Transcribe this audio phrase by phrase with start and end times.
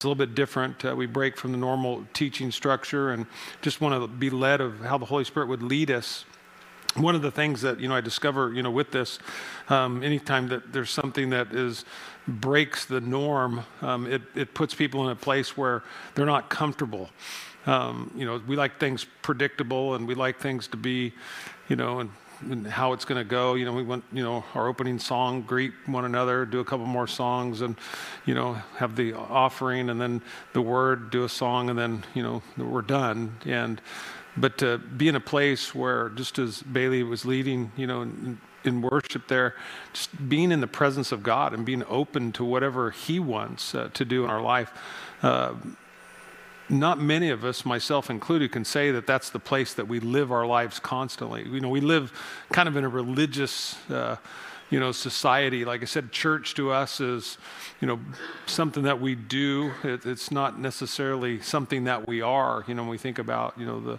[0.00, 0.84] a little bit different.
[0.84, 3.26] Uh, we break from the normal teaching structure and
[3.62, 6.24] just want to be led of how the Holy Spirit would lead us.
[6.94, 9.18] One of the things that you know I discover you know with this,
[9.68, 11.84] um, anytime that there's something that is
[12.28, 15.82] breaks the norm, um, it it puts people in a place where
[16.14, 17.10] they're not comfortable.
[17.66, 21.12] Um, you know, we like things predictable and we like things to be,
[21.68, 22.10] you know, and
[22.68, 23.54] how it's going to go.
[23.54, 26.86] You know, we went, you know, our opening song, greet one another, do a couple
[26.86, 27.76] more songs, and,
[28.26, 32.22] you know, have the offering, and then the word, do a song, and then, you
[32.22, 33.36] know, we're done.
[33.44, 33.80] And,
[34.36, 38.40] but to be in a place where, just as Bailey was leading, you know, in,
[38.64, 39.54] in worship there,
[39.92, 43.90] just being in the presence of God and being open to whatever He wants uh,
[43.94, 44.72] to do in our life.
[45.22, 45.54] Uh,
[46.68, 50.30] not many of us, myself included, can say that that's the place that we live
[50.32, 51.46] our lives constantly.
[51.46, 52.12] You know, we live
[52.52, 54.16] kind of in a religious, uh,
[54.70, 55.64] you know, society.
[55.64, 57.38] Like I said, church to us is,
[57.80, 57.98] you know,
[58.46, 59.72] something that we do.
[59.82, 62.64] It, it's not necessarily something that we are.
[62.66, 63.98] You know, when we think about, you know, the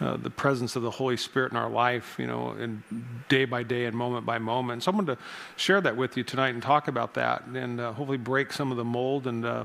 [0.00, 2.82] uh, the presence of the Holy Spirit in our life, you know, and
[3.28, 4.82] day by day and moment by moment.
[4.82, 5.22] So I wanted to
[5.56, 8.76] share that with you tonight and talk about that, and uh, hopefully break some of
[8.76, 9.64] the mold and uh,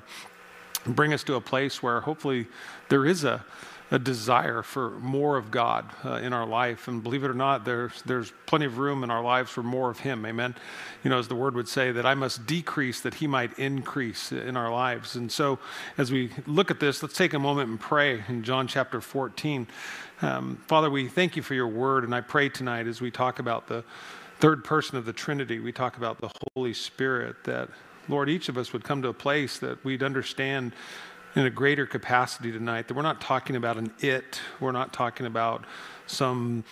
[0.95, 2.47] bring us to a place where hopefully
[2.89, 3.43] there is a,
[3.91, 6.87] a desire for more of God uh, in our life.
[6.87, 9.89] And believe it or not, there's, there's plenty of room in our lives for more
[9.89, 10.25] of Him.
[10.25, 10.55] Amen.
[11.03, 14.31] You know, as the word would say, that I must decrease that He might increase
[14.31, 15.15] in our lives.
[15.15, 15.59] And so
[15.97, 19.67] as we look at this, let's take a moment and pray in John chapter 14.
[20.21, 22.03] Um, Father, we thank you for your word.
[22.03, 23.83] And I pray tonight as we talk about the
[24.39, 27.69] third person of the Trinity, we talk about the Holy Spirit, that
[28.07, 30.73] Lord, each of us would come to a place that we'd understand
[31.35, 35.25] in a greater capacity tonight that we're not talking about an it, we're not talking
[35.25, 35.65] about
[36.07, 36.63] some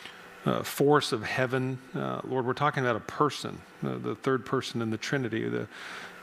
[0.46, 1.78] uh, force of heaven.
[1.94, 5.68] Uh, Lord, we're talking about a person, uh, the third person in the Trinity, the,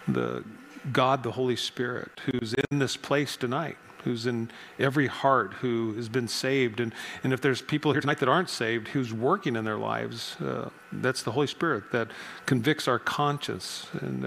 [0.09, 0.45] the
[0.93, 6.09] God, the Holy Spirit, who's in this place tonight, who's in every heart, who has
[6.09, 6.81] been saved.
[6.81, 10.37] And, and if there's people here tonight that aren't saved, who's working in their lives,
[10.41, 12.09] uh, that's the Holy Spirit that
[12.47, 13.87] convicts our conscience.
[14.01, 14.25] And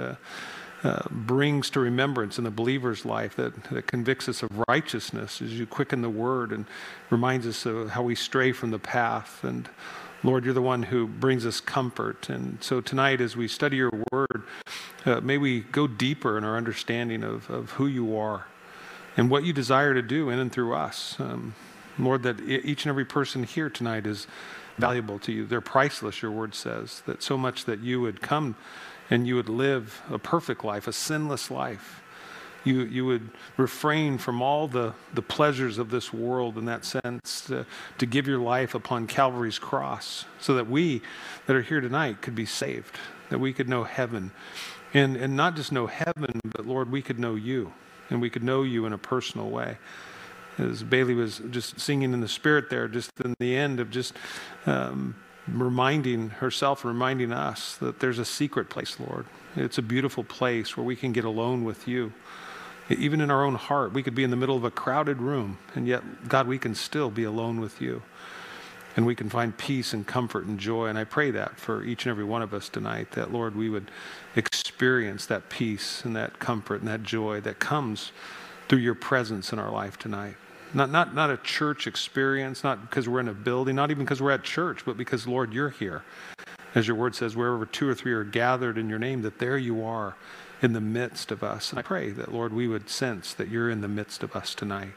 [0.85, 5.57] uh, brings to remembrance in the believer's life that, that convicts us of righteousness as
[5.57, 6.65] you quicken the word and
[7.09, 9.43] reminds us of how we stray from the path.
[9.43, 9.67] And
[10.23, 12.29] Lord, you're the one who brings us comfort.
[12.29, 14.43] And so tonight, as we study your word,
[15.07, 18.45] uh, may we go deeper in our understanding of, of who you are
[19.17, 21.15] and what you desire to do in and through us.
[21.19, 21.55] Um,
[21.97, 24.27] Lord, that each and every person here tonight is
[24.77, 25.47] valuable to you.
[25.47, 28.55] They're priceless, your word says, that so much that you would come
[29.09, 32.01] and you would live a perfect life, a sinless life.
[32.63, 37.41] You, you would refrain from all the, the pleasures of this world in that sense
[37.41, 37.65] to,
[37.99, 41.03] to give your life upon Calvary's cross so that we
[41.45, 42.95] that are here tonight could be saved,
[43.29, 44.31] that we could know heaven.
[44.95, 47.71] And, and not just know heaven, but Lord, we could know you
[48.09, 49.77] and we could know you in a personal way.
[50.57, 54.13] As Bailey was just singing in the spirit there, just in the end of just
[54.65, 55.15] um,
[55.47, 59.25] reminding herself, reminding us that there's a secret place, Lord.
[59.55, 62.13] It's a beautiful place where we can get alone with you.
[62.89, 65.57] Even in our own heart, we could be in the middle of a crowded room,
[65.73, 68.03] and yet, God, we can still be alone with you.
[68.95, 70.87] And we can find peace and comfort and joy.
[70.87, 73.69] And I pray that for each and every one of us tonight, that, Lord, we
[73.69, 73.91] would
[74.37, 78.13] experience that peace and that comfort and that joy that comes
[78.69, 80.35] through your presence in our life tonight.
[80.75, 84.21] Not, not, not a church experience, not because we're in a building, not even because
[84.21, 86.03] we're at church, but because, Lord, you're here.
[86.75, 89.57] As your word says, wherever two or three are gathered in your name, that there
[89.57, 90.17] you are
[90.61, 91.69] in the midst of us.
[91.69, 94.53] And I pray that, Lord, we would sense that you're in the midst of us
[94.53, 94.91] tonight.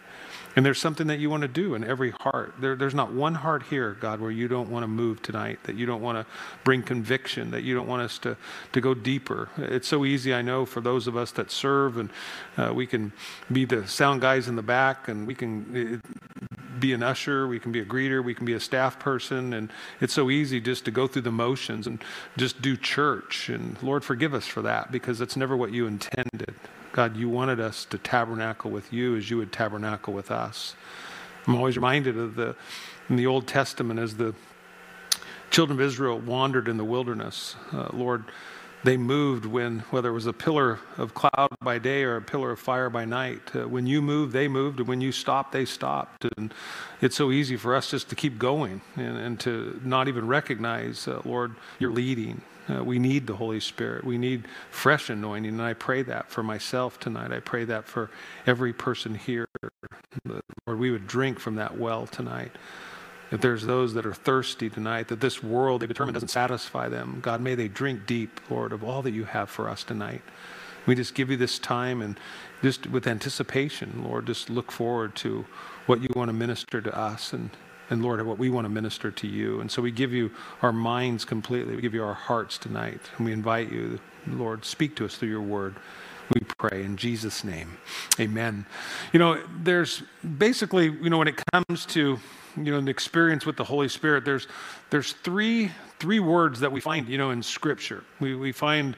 [0.56, 2.54] And there's something that you want to do in every heart.
[2.60, 5.76] There, there's not one heart here, God, where you don't want to move tonight, that
[5.76, 6.26] you don't want to
[6.64, 8.36] bring conviction, that you don't want us to,
[8.72, 9.48] to go deeper.
[9.56, 12.10] It's so easy, I know, for those of us that serve, and
[12.56, 13.12] uh, we can
[13.52, 17.58] be the sound guys in the back, and we can uh, be an usher, we
[17.58, 19.70] can be a greeter, we can be a staff person, and
[20.00, 22.02] it's so easy just to go through the motions and
[22.36, 23.48] just do church.
[23.48, 26.54] And Lord, forgive us for that because that's never what you intended.
[26.92, 30.74] God, you wanted us to tabernacle with you as you would tabernacle with us.
[31.46, 32.56] I'm always reminded of the
[33.08, 34.34] in the Old Testament as the
[35.50, 37.56] children of Israel wandered in the wilderness.
[37.72, 38.24] Uh, Lord,
[38.84, 42.52] they moved when, whether it was a pillar of cloud by day or a pillar
[42.52, 43.40] of fire by night.
[43.54, 46.26] Uh, when you moved, they moved, and when you stopped, they stopped.
[46.36, 46.54] And
[47.00, 51.08] it's so easy for us just to keep going and, and to not even recognize,
[51.08, 52.42] uh, Lord, you're leading.
[52.68, 54.04] Uh, we need the Holy Spirit.
[54.04, 55.52] We need fresh anointing.
[55.52, 57.32] And I pray that for myself tonight.
[57.32, 58.10] I pray that for
[58.46, 59.46] every person here.
[60.24, 62.52] Lord, we would drink from that well tonight.
[63.30, 67.20] If there's those that are thirsty tonight, that this world they determine doesn't satisfy them,
[67.20, 70.22] God, may they drink deep, Lord, of all that you have for us tonight.
[70.86, 72.18] We just give you this time and
[72.62, 75.44] just with anticipation, Lord, just look forward to
[75.86, 77.50] what you want to minister to us and,
[77.90, 79.60] and Lord, what we want to minister to you.
[79.60, 80.30] And so we give you
[80.62, 81.74] our minds completely.
[81.74, 83.00] We give you our hearts tonight.
[83.16, 85.76] And we invite you, Lord, speak to us through your word.
[86.34, 87.78] We pray in Jesus' name.
[88.20, 88.66] Amen.
[89.12, 90.02] You know, there's
[90.36, 92.18] basically, you know, when it comes to,
[92.56, 94.46] you know, an experience with the Holy Spirit, there's
[94.90, 98.04] there's three three words that we find, you know, in Scripture.
[98.20, 98.94] We we find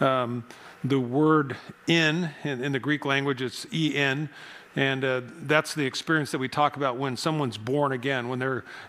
[0.00, 0.44] um,
[0.84, 1.56] the word
[1.86, 4.28] in, in, in the Greek language, it's en.
[4.76, 8.38] And uh, that's the experience that we talk about when someone's born again, when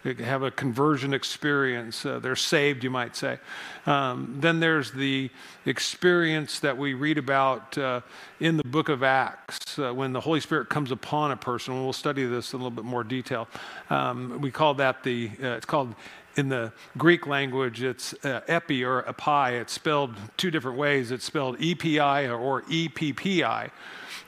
[0.04, 2.06] they have a conversion experience.
[2.06, 3.38] Uh, they're saved, you might say.
[3.86, 5.30] Um, then there's the
[5.66, 8.02] experience that we read about uh,
[8.40, 11.76] in the book of Acts uh, when the Holy Spirit comes upon a person.
[11.76, 13.48] We'll study this in a little bit more detail.
[13.92, 15.94] Um, we call that the, uh, it's called
[16.36, 19.56] in the Greek language, it's uh, epi or epi.
[19.56, 21.12] It's spelled two different ways.
[21.12, 23.72] It's spelled epi or eppi.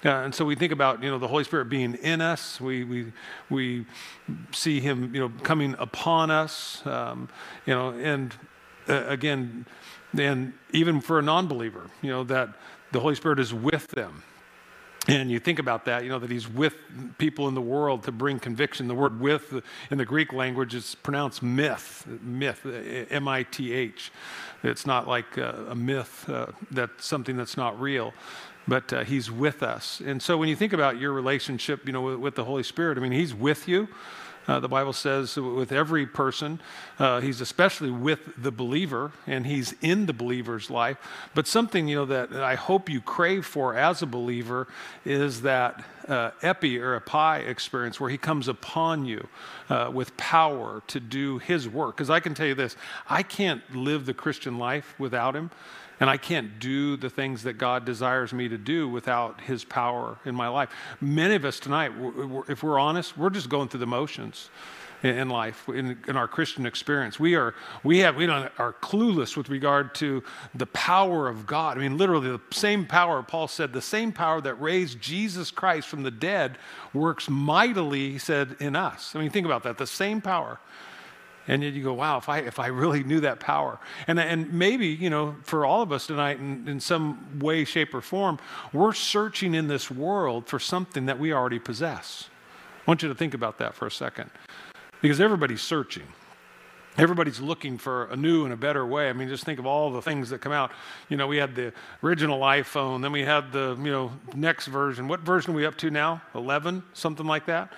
[0.05, 2.61] Uh, and so we think about you know the Holy Spirit being in us.
[2.61, 3.11] We we
[3.49, 3.85] we
[4.51, 6.85] see Him you know coming upon us.
[6.85, 7.29] Um,
[7.65, 8.33] you know, and
[8.88, 9.65] uh, again,
[10.17, 12.49] and even for a non-believer, you know that
[12.91, 14.23] the Holy Spirit is with them.
[15.09, 16.75] And you think about that, you know, that he's with
[17.17, 18.89] people in the world to bring conviction.
[18.89, 22.65] The word with in the Greek language is pronounced myth, myth,
[23.09, 24.11] M I T H.
[24.63, 28.13] It's not like a, a myth, uh, that's something that's not real,
[28.67, 30.01] but uh, he's with us.
[30.05, 32.97] And so when you think about your relationship, you know, with, with the Holy Spirit,
[32.97, 33.87] I mean, he's with you.
[34.47, 36.61] Uh, the Bible says with every person,
[36.99, 40.97] uh, he's especially with the believer, and he's in the believer's life.
[41.35, 44.69] But something you know that I hope you crave for as a believer
[45.03, 49.27] is that uh, epi or epi experience where he comes upon you
[49.69, 51.97] uh, with power to do his work.
[51.97, 52.77] Because I can tell you this,
[53.09, 55.51] I can't live the Christian life without him.
[55.99, 60.17] And I can't do the things that God desires me to do without His power
[60.25, 60.69] in my life.
[61.01, 61.91] Many of us tonight,
[62.47, 64.49] if we're honest, we're just going through the motions
[65.03, 67.19] in life, in, in, our Christian experience.
[67.19, 67.53] We are,
[67.83, 70.23] we have, we don't, are clueless with regard to
[70.55, 71.77] the power of God.
[71.77, 75.88] I mean, literally, the same power, Paul said, the same power that raised Jesus Christ
[75.88, 76.57] from the dead
[76.94, 79.15] works mightily, he said, in us.
[79.15, 79.77] I mean, think about that.
[79.77, 80.59] The same power
[81.47, 83.79] and you go, wow, if I, if I really knew that power.
[84.07, 87.94] And, and maybe, you know, for all of us tonight, in, in some way, shape,
[87.94, 88.39] or form,
[88.73, 92.29] we're searching in this world for something that we already possess.
[92.85, 94.29] I want you to think about that for a second.
[95.01, 96.07] Because everybody's searching.
[96.97, 99.07] Everybody's looking for a new and a better way.
[99.09, 100.71] I mean, just think of all the things that come out.
[101.09, 101.71] You know, we had the
[102.03, 105.07] original iPhone, then we had the, you know, next version.
[105.07, 106.23] What version are we up to now?
[106.33, 107.71] 11, something like that?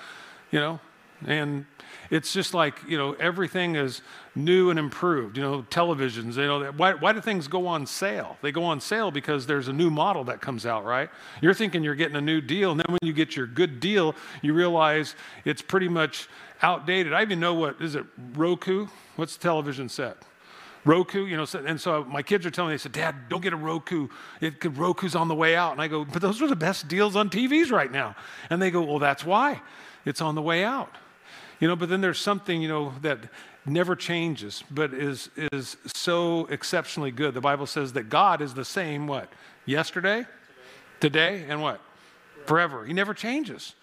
[0.51, 0.79] You know,
[1.25, 1.65] and
[2.09, 4.01] it's just like, you know, everything is
[4.35, 5.37] new and improved.
[5.37, 8.37] You know, televisions, you know, why, why do things go on sale?
[8.41, 11.09] They go on sale because there's a new model that comes out, right?
[11.41, 14.15] You're thinking you're getting a new deal, and then when you get your good deal,
[14.41, 16.27] you realize it's pretty much
[16.61, 17.13] outdated.
[17.13, 18.87] I even know what, is it Roku?
[19.15, 20.17] What's the television set?
[20.85, 23.51] Roku, you know, and so my kids are telling me, they said, Dad, don't get
[23.51, 24.07] a Roku.
[24.39, 25.73] It, Roku's on the way out.
[25.73, 28.15] And I go, but those are the best deals on TVs right now.
[28.49, 29.61] And they go, well, that's why.
[30.05, 30.95] It's on the way out.
[31.59, 33.19] You know, but then there's something, you know, that
[33.65, 37.33] never changes, but is, is so exceptionally good.
[37.33, 39.31] The Bible says that God is the same, what?
[39.65, 40.25] Yesterday,
[40.99, 41.81] today, and what?
[42.45, 42.85] Forever.
[42.85, 43.75] He never changes.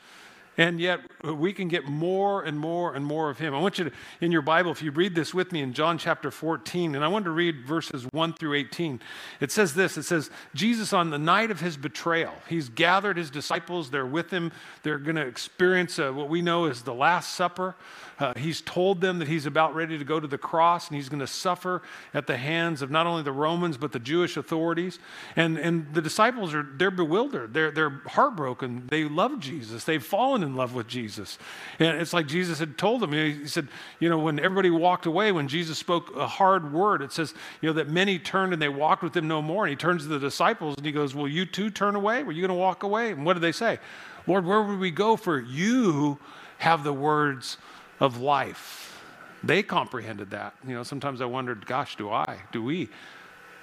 [0.59, 3.55] And yet we can get more and more and more of him.
[3.55, 5.99] I want you to, in your Bible, if you read this with me in John
[5.99, 9.01] chapter 14, and I want to read verses 1 through 18.
[9.41, 13.31] It says this it says, Jesus on the night of his betrayal, he's gathered his
[13.31, 14.51] disciples, they're with him,
[14.83, 17.75] they're going to experience uh, what we know as the Last Supper.
[18.19, 21.09] Uh, he's told them that he's about ready to go to the cross and he's
[21.09, 21.83] going to suffer
[22.15, 24.99] at the hands of not only the Romans but the Jewish authorities.
[25.37, 27.53] And, and the disciples are they're bewildered.
[27.53, 28.87] They're, they're heartbroken.
[28.91, 29.85] They love Jesus.
[29.85, 31.39] They've fallen in love with Jesus.
[31.79, 33.13] And it's like Jesus had told them.
[33.13, 33.69] He said,
[34.01, 37.69] you know, when everybody walked away, when Jesus spoke a hard word, it says, you
[37.69, 39.65] know, that many turned and they walked with him no more.
[39.65, 42.23] And he turns to the disciples and he goes, Will you too turn away?
[42.23, 43.11] Were you going to walk away?
[43.11, 43.79] And what did they say?
[44.27, 46.19] Lord, where would we go for you
[46.59, 47.59] have the words
[48.01, 49.01] of life.
[49.43, 50.55] They comprehended that.
[50.67, 52.39] You know, sometimes I wondered, gosh, do I?
[52.53, 52.89] Do we?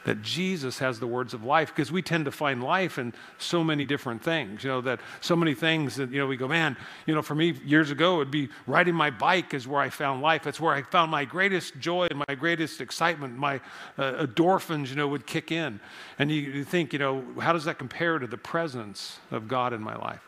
[0.05, 3.63] That Jesus has the words of life because we tend to find life in so
[3.63, 4.63] many different things.
[4.63, 6.75] You know, that so many things that, you know, we go, man,
[7.05, 9.89] you know, for me years ago, it would be riding my bike is where I
[9.89, 10.45] found life.
[10.45, 13.37] It's where I found my greatest joy and my greatest excitement.
[13.37, 13.61] My
[13.97, 15.79] uh, endorphins, you know, would kick in.
[16.19, 19.71] And you, you think, you know, how does that compare to the presence of God
[19.71, 20.21] in my life?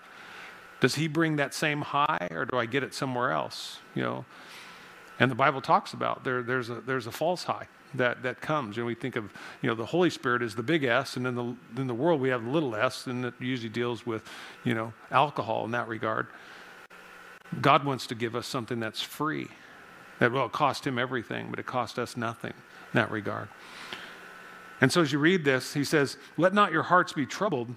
[0.82, 3.79] Does he bring that same high or do I get it somewhere else?
[3.96, 4.25] You know,
[5.20, 7.67] And the Bible talks about there, there's, a, there's a false high
[7.98, 8.77] that, that comes.
[8.77, 11.36] And we think of, you know, the Holy Spirit is the big S, and in
[11.36, 14.29] the, in the world we have the little s, and it usually deals with,
[14.63, 16.27] you know, alcohol in that regard.
[17.62, 19.48] God wants to give us something that's free.
[20.20, 22.53] That, well, it cost him everything, but it cost us nothing
[22.94, 23.48] in that regard.
[24.82, 27.74] And so as you read this, he says, Let not your hearts be troubled.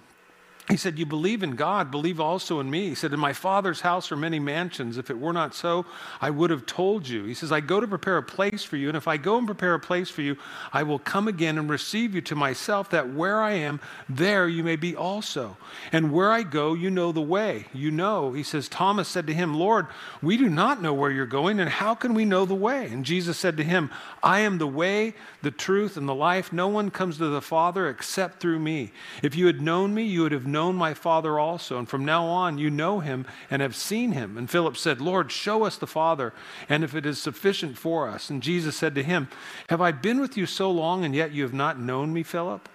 [0.69, 2.89] He said, You believe in God, believe also in me.
[2.89, 4.99] He said, In my Father's house are many mansions.
[4.99, 5.87] If it were not so,
[6.21, 7.23] I would have told you.
[7.23, 8.87] He says, I go to prepare a place for you.
[8.87, 10.37] And if I go and prepare a place for you,
[10.71, 14.63] I will come again and receive you to myself, that where I am, there you
[14.63, 15.57] may be also.
[15.91, 17.65] And where I go, you know the way.
[17.73, 18.33] You know.
[18.33, 19.87] He says, Thomas said to him, Lord,
[20.21, 22.85] we do not know where you're going, and how can we know the way?
[22.85, 23.89] And Jesus said to him,
[24.21, 26.53] I am the way, the truth, and the life.
[26.53, 28.91] No one comes to the Father except through me.
[29.23, 32.03] If you had known me, you would have known known my Father also, and from
[32.03, 34.37] now on you know him and have seen him.
[34.37, 36.33] And Philip said, Lord, show us the Father,
[36.67, 38.29] and if it is sufficient for us.
[38.29, 39.29] And Jesus said to him,
[39.69, 42.67] Have I been with you so long, and yet you have not known me, Philip?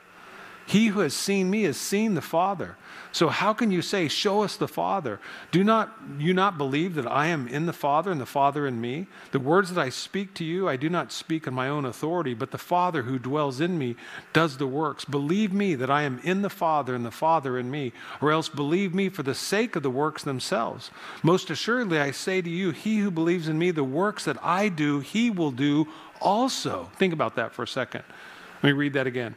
[0.65, 2.79] He who has seen me has seen the Father.
[3.15, 5.21] So how can you say, Show us the Father?
[5.53, 8.81] Do not you not believe that I am in the Father and the Father in
[8.81, 9.07] me?
[9.31, 12.35] The words that I speak to you, I do not speak on my own authority,
[12.35, 13.95] but the Father who dwells in me
[14.33, 15.05] does the works.
[15.05, 18.49] Believe me that I am in the Father and the Father in me, or else
[18.49, 20.91] believe me for the sake of the works themselves.
[21.23, 24.69] Most assuredly, I say to you, he who believes in me, the works that I
[24.69, 25.87] do, he will do
[26.21, 26.91] also.
[26.97, 28.03] Think about that for a second.
[28.57, 29.37] Let me read that again.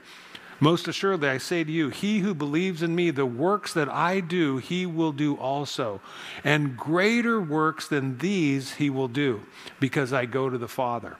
[0.60, 4.20] Most assuredly, I say to you, he who believes in me, the works that I
[4.20, 6.02] do, he will do also.
[6.44, 9.42] And greater works than these he will do,
[9.80, 11.16] because I go to the Father.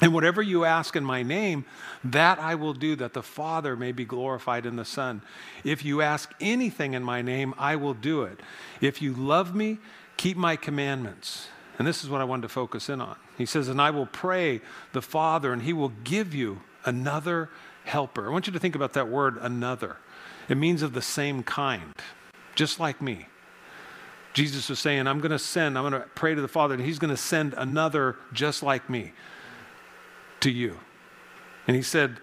[0.00, 1.64] And whatever you ask in my name,
[2.04, 5.22] that I will do, that the Father may be glorified in the Son.
[5.64, 8.40] If you ask anything in my name, I will do it.
[8.80, 9.78] If you love me,
[10.16, 11.48] keep my commandments.
[11.78, 13.16] And this is what I wanted to focus in on.
[13.36, 14.60] He says, And I will pray
[14.92, 17.50] the Father, and he will give you another
[17.88, 18.28] helper.
[18.28, 19.96] I want you to think about that word, another.
[20.48, 21.92] It means of the same kind,
[22.54, 23.26] just like me.
[24.34, 26.82] Jesus was saying, I'm going to send, I'm going to pray to the Father, and
[26.82, 29.12] He's going to send another just like me
[30.40, 30.78] to you.
[31.66, 32.18] And He said,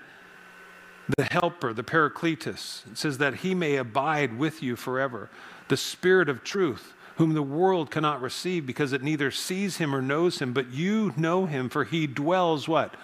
[1.17, 5.29] the helper, the paracletus, it says that He may abide with you forever.
[5.67, 10.01] The Spirit of truth, whom the world cannot receive because it neither sees Him or
[10.01, 12.95] knows Him, but you know Him, for He dwells what?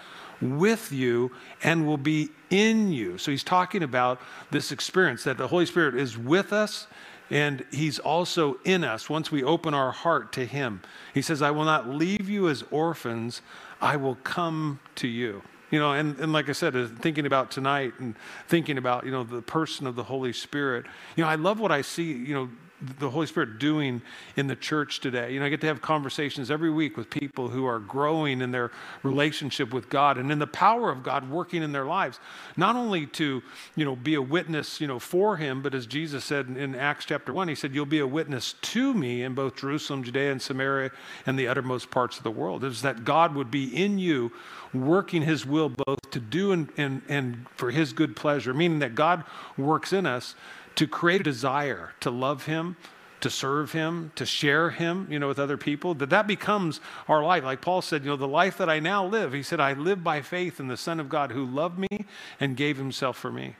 [0.42, 1.30] With you
[1.62, 3.16] and will be in you.
[3.18, 4.20] So he's talking about
[4.50, 6.86] this experience that the Holy Spirit is with us
[7.30, 10.82] and he's also in us once we open our heart to him.
[11.14, 13.40] He says, I will not leave you as orphans,
[13.80, 15.42] I will come to you.
[15.70, 18.14] You know, and, and like I said, uh, thinking about tonight and
[18.46, 20.84] thinking about, you know, the person of the Holy Spirit,
[21.16, 22.50] you know, I love what I see, you know,
[22.98, 24.02] the Holy Spirit doing
[24.36, 25.32] in the church today.
[25.32, 28.50] You know, I get to have conversations every week with people who are growing in
[28.50, 28.70] their
[29.02, 32.18] relationship with God and in the power of God working in their lives.
[32.56, 33.42] Not only to,
[33.76, 37.04] you know, be a witness, you know, for him, but as Jesus said in Acts
[37.04, 40.42] chapter 1, he said, You'll be a witness to me in both Jerusalem, Judea, and
[40.42, 40.90] Samaria,
[41.26, 42.64] and the uttermost parts of the world.
[42.64, 44.32] Is that God would be in you
[44.74, 48.94] working his will both to do and, and, and for his good pleasure, meaning that
[48.94, 49.24] God
[49.56, 50.34] works in us
[50.76, 52.76] to create a desire to love him
[53.20, 57.24] to serve him to share him you know with other people that that becomes our
[57.24, 57.44] life.
[57.44, 60.02] Like paul said you know the life that i now live he said i live
[60.02, 62.06] by faith in the son of god who loved me
[62.40, 63.56] and gave himself for me.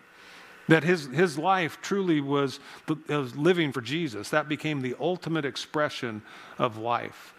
[0.68, 2.60] That his, his life truly was,
[3.08, 4.30] was living for jesus.
[4.30, 6.22] That became the ultimate expression
[6.58, 7.34] of life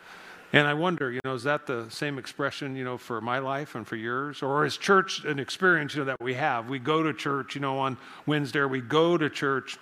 [0.54, 3.74] and I wonder, you know, is that the same expression, you know, for my life
[3.74, 4.44] and for yours?
[4.44, 6.70] Or is church an experience, you know, that we have?
[6.70, 9.80] We go to church, you know, on Wednesday, or we go to church,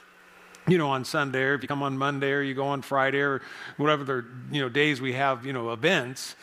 [0.68, 3.20] you know, on Sunday, or if you come on Monday, or you go on Friday,
[3.20, 3.42] or
[3.76, 6.38] whatever the, you know, days we have, you know, events.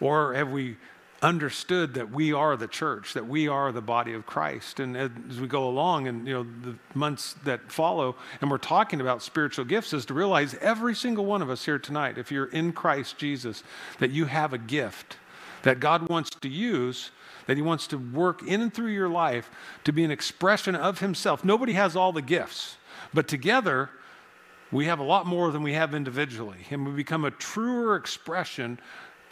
[0.00, 0.76] Or have we
[1.22, 4.80] understood that we are the church, that we are the body of Christ.
[4.80, 9.00] And as we go along and you know the months that follow and we're talking
[9.00, 12.46] about spiritual gifts is to realize every single one of us here tonight, if you're
[12.46, 13.62] in Christ Jesus,
[14.00, 15.16] that you have a gift
[15.62, 17.12] that God wants to use,
[17.46, 19.48] that he wants to work in and through your life
[19.84, 21.44] to be an expression of himself.
[21.44, 22.76] Nobody has all the gifts,
[23.14, 23.90] but together
[24.72, 28.80] we have a lot more than we have individually, and we become a truer expression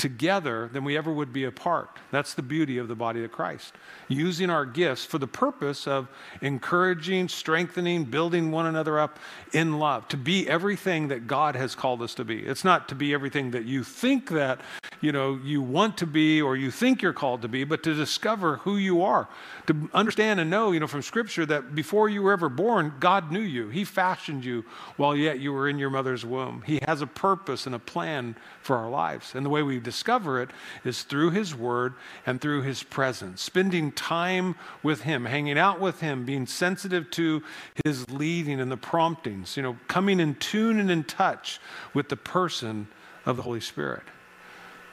[0.00, 1.99] together than we ever would be apart.
[2.11, 3.75] That's the beauty of the body of Christ.
[4.09, 6.09] Using our gifts for the purpose of
[6.40, 9.19] encouraging, strengthening, building one another up
[9.52, 12.38] in love, to be everything that God has called us to be.
[12.38, 14.62] It's not to be everything that you think that,
[15.02, 17.92] you know, you want to be or you think you're called to be, but to
[17.92, 19.28] discover who you are.
[19.66, 23.30] To understand and know, you know, from scripture that before you were ever born, God
[23.30, 23.69] knew you.
[23.69, 24.64] He fashioned you
[24.97, 26.62] while yet you were in your mother's womb.
[26.64, 29.35] He has a purpose and a plan for our lives.
[29.35, 30.50] And the way we discover it
[30.85, 31.94] is through His Word
[32.25, 37.42] and through His presence, spending time with Him, hanging out with Him, being sensitive to
[37.85, 41.61] His leading and the promptings, you know, coming in tune and in touch
[41.92, 42.88] with the person
[43.26, 44.04] of the Holy Spirit.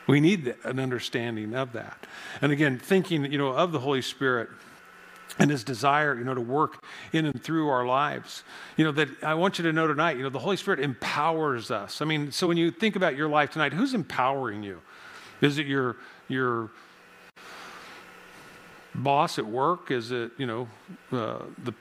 [0.07, 2.07] We need an understanding of that.
[2.41, 4.49] And again, thinking, you know, of the Holy Spirit
[5.39, 8.43] and his desire, you know, to work in and through our lives.
[8.75, 11.71] You know, that I want you to know tonight, you know, the Holy Spirit empowers
[11.71, 12.01] us.
[12.01, 14.81] I mean, so when you think about your life tonight, who's empowering you?
[15.41, 16.71] Is it your your
[18.95, 19.91] boss at work?
[19.91, 20.67] Is it, you know,
[21.11, 21.73] uh, the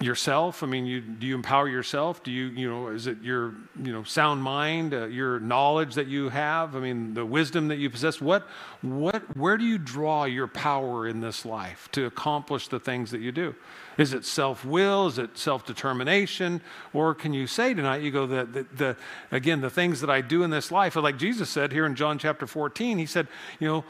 [0.00, 0.62] yourself?
[0.62, 2.22] I mean, you, do you empower yourself?
[2.22, 6.06] Do you, you know, is it your, you know, sound mind, uh, your knowledge that
[6.06, 6.74] you have?
[6.74, 8.20] I mean, the wisdom that you possess.
[8.20, 8.46] What,
[8.80, 13.20] what, where do you draw your power in this life to accomplish the things that
[13.20, 13.54] you do?
[13.98, 15.08] Is it self-will?
[15.08, 16.62] Is it self-determination?
[16.94, 18.96] Or can you say tonight, you go, the, the, the
[19.30, 22.18] again, the things that I do in this life, like Jesus said here in John
[22.18, 23.28] chapter 14, he said,
[23.58, 23.84] you know,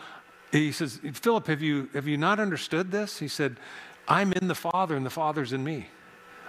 [0.50, 3.20] he says, Philip, have you, have you not understood this?
[3.20, 3.56] He said,
[4.08, 5.86] I'm in the Father and the Father's in me.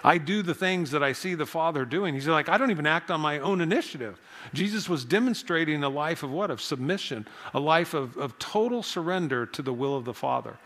[0.03, 2.13] I do the things that I see the Father doing.
[2.13, 4.20] He's like, I don't even act on my own initiative.
[4.53, 6.50] Jesus was demonstrating a life of what?
[6.50, 10.58] Of submission, a life of, of total surrender to the will of the Father.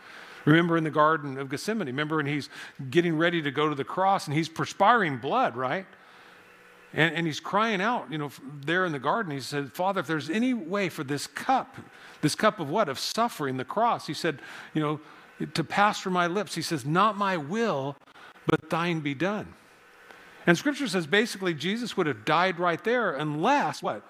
[0.45, 2.49] Remember in the Garden of Gethsemane, remember when he's
[2.89, 5.87] getting ready to go to the cross and he's perspiring blood, right?
[6.93, 8.29] And, and he's crying out, you know,
[8.61, 9.31] there in the garden.
[9.33, 11.75] He said, Father, if there's any way for this cup,
[12.21, 12.87] this cup of what?
[12.87, 14.07] Of suffering, the cross.
[14.07, 14.39] He said,
[14.73, 14.99] you know,
[15.53, 16.55] to pass from my lips.
[16.55, 17.97] He says, Not my will,
[18.45, 19.53] but thine be done.
[20.47, 24.03] And scripture says basically Jesus would have died right there unless what?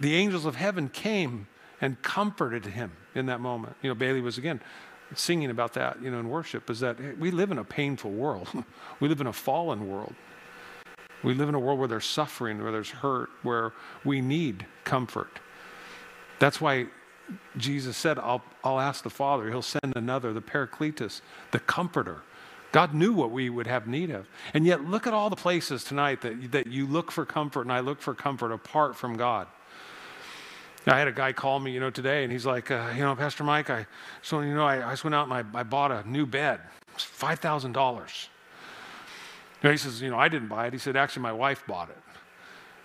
[0.00, 1.46] The angels of heaven came
[1.80, 3.76] and comforted him in that moment.
[3.82, 4.60] You know, Bailey was again
[5.14, 8.48] singing about that, you know, in worship, is that we live in a painful world.
[9.00, 10.14] we live in a fallen world.
[11.22, 13.72] We live in a world where there's suffering, where there's hurt, where
[14.04, 15.38] we need comfort.
[16.38, 16.86] That's why
[17.56, 21.20] Jesus said, I'll, I'll ask the Father, He'll send another, the Paracletus,
[21.52, 22.22] the Comforter
[22.72, 24.26] God knew what we would have need of.
[24.54, 27.72] And yet, look at all the places tonight that, that you look for comfort, and
[27.72, 29.46] I look for comfort apart from God.
[30.86, 33.14] I had a guy call me, you know, today, and he's like, uh, you know,
[33.14, 33.86] Pastor Mike, I,
[34.20, 36.60] so, you know, I, I just went out and I, I bought a new bed.
[36.94, 38.28] It's $5,000.
[39.62, 40.72] He says, you know, I didn't buy it.
[40.72, 41.98] He said, actually, my wife bought it.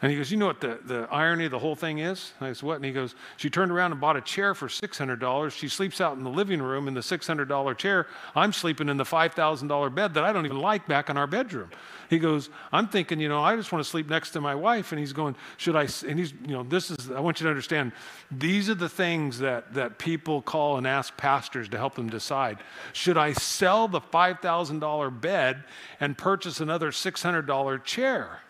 [0.01, 2.33] And he goes, You know what the, the irony of the whole thing is?
[2.39, 2.75] I said, What?
[2.75, 5.51] And he goes, She turned around and bought a chair for $600.
[5.51, 8.05] She sleeps out in the living room in the $600 chair.
[8.35, 11.71] I'm sleeping in the $5,000 bed that I don't even like back in our bedroom.
[12.11, 14.91] He goes, I'm thinking, you know, I just want to sleep next to my wife.
[14.91, 15.87] And he's going, Should I?
[16.07, 17.91] And he's, you know, this is, I want you to understand,
[18.29, 22.59] these are the things that, that people call and ask pastors to help them decide.
[22.93, 25.63] Should I sell the $5,000 bed
[25.99, 28.41] and purchase another $600 chair?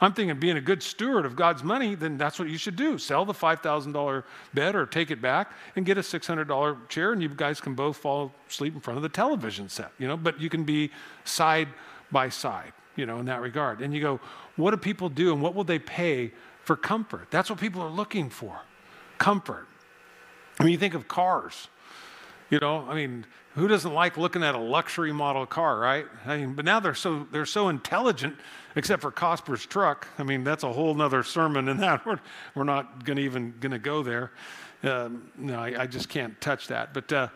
[0.00, 2.98] I'm thinking being a good steward of God's money, then that's what you should do.
[2.98, 7.28] Sell the $5,000 bed or take it back and get a $600 chair, and you
[7.28, 10.48] guys can both fall asleep in front of the television set, you know, but you
[10.48, 10.90] can be
[11.24, 11.68] side
[12.10, 13.80] by side, you know, in that regard.
[13.80, 14.20] And you go,
[14.56, 16.32] what do people do and what will they pay
[16.64, 17.28] for comfort?
[17.30, 18.60] That's what people are looking for
[19.18, 19.66] comfort.
[20.58, 21.68] I mean, you think of cars.
[22.50, 26.06] You know, I mean, who doesn't like looking at a luxury model car, right?
[26.24, 28.36] I mean, but now they're so they're so intelligent,
[28.76, 30.06] except for Cosper's truck.
[30.18, 32.06] I mean, that's a whole nother sermon in that.
[32.06, 32.20] We're,
[32.54, 34.30] we're not to even to go there.
[34.82, 36.94] Um, no, I, I, just can't touch that.
[36.94, 37.28] But uh,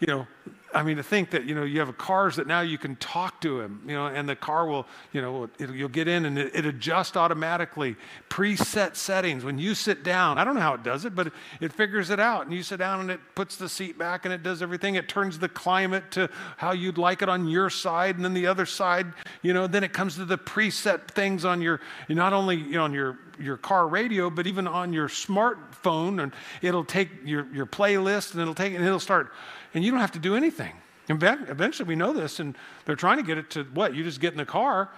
[0.00, 0.26] you know,
[0.74, 3.40] I mean, to think that, you know, you have cars that now you can talk
[3.40, 6.54] to him, you know, and the car will, you know, you'll get in and it,
[6.54, 7.96] it adjusts automatically,
[8.28, 9.44] preset settings.
[9.44, 12.10] When you sit down, I don't know how it does it, but it, it figures
[12.10, 12.44] it out.
[12.44, 14.96] And you sit down and it puts the seat back and it does everything.
[14.96, 16.28] It turns the climate to
[16.58, 19.06] how you'd like it on your side and then the other side,
[19.40, 22.84] you know, then it comes to the preset things on your, not only you know,
[22.84, 26.22] on your, your car radio, but even on your smartphone.
[26.22, 29.32] And it'll take your, your playlist and it'll take, and it'll start
[29.78, 30.72] and you don't have to do anything.
[31.08, 33.94] Eventually we know this, and they're trying to get it to what?
[33.94, 34.90] You just get in the car,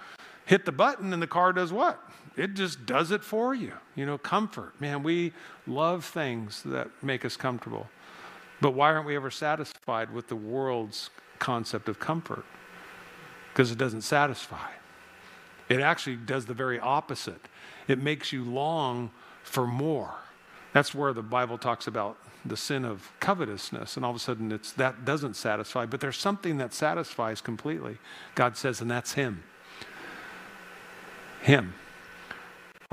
[0.45, 2.01] hit the button, and the car does what?
[2.35, 3.73] It just does it for you.
[3.95, 4.73] You know, comfort.
[4.81, 5.33] Man, we
[5.67, 7.91] love things that make us comfortable.
[8.59, 12.43] But why aren't we ever satisfied with the world's concept of comfort?
[13.53, 14.71] Because it doesn't satisfy.
[15.69, 17.47] It actually does the very opposite.
[17.87, 19.11] It makes you long
[19.43, 20.15] for more.
[20.73, 24.51] That's where the Bible talks about the sin of covetousness, and all of a sudden
[24.51, 27.97] it's that doesn't satisfy, but there's something that satisfies completely.
[28.35, 29.43] God says, and that's Him.
[31.41, 31.73] Him.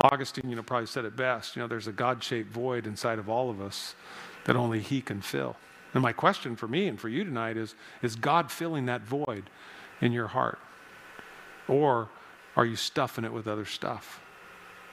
[0.03, 1.57] Augustine, you know, probably said it best.
[1.57, 3.95] You know, there's a God-shaped void inside of all of us
[4.45, 5.57] that only He can fill.
[5.95, 9.51] And my question for me and for you tonight is: Is God filling that void
[10.01, 10.59] in your heart,
[11.67, 12.09] or
[12.55, 14.21] are you stuffing it with other stuff?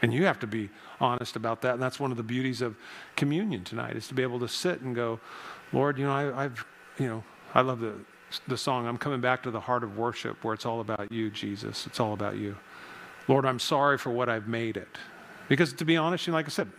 [0.02, 1.74] And you have to be honest about that.
[1.74, 2.76] And that's one of the beauties of
[3.16, 5.20] communion tonight is to be able to sit and go,
[5.74, 6.66] Lord, you know, I, have
[7.00, 7.94] you know, I love the,
[8.48, 11.30] the song, I'm coming back to the heart of worship where it's all about you,
[11.30, 11.86] Jesus.
[11.88, 12.56] It's all about you.
[13.28, 14.90] Lord, I'm sorry for what I've made it.
[15.48, 16.72] Because to be honest, you know, like I said,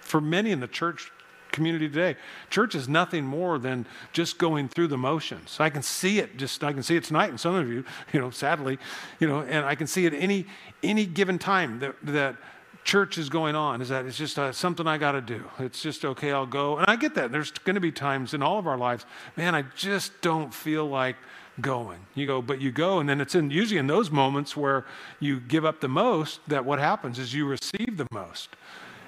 [0.00, 1.12] for many in the church
[1.52, 2.16] community today,
[2.48, 5.56] church is nothing more than just going through the motions.
[5.60, 8.20] I can see it just I can see it tonight, and some of you, you
[8.20, 8.78] know, sadly,
[9.18, 10.46] you know, and I can see it any
[10.82, 12.36] any given time that that
[12.84, 15.44] church is going on is that it's just uh, something I got to do.
[15.58, 16.78] It's just okay, I'll go.
[16.78, 17.30] And I get that.
[17.30, 19.04] There's going to be times in all of our lives,
[19.36, 21.16] man, I just don't feel like
[21.60, 22.00] going.
[22.14, 24.86] You go, but you go, and then it's in usually in those moments where
[25.18, 28.56] you give up the most that what happens is you receive the most.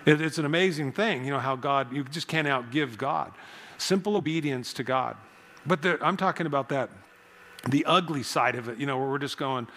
[0.05, 3.33] It, it's an amazing thing, you know, how God, you just can't outgive God.
[3.79, 5.17] Simple obedience to God.
[5.67, 6.91] But I'm talking about that,
[7.69, 9.69] the ugly side of it, you know, where we're just going,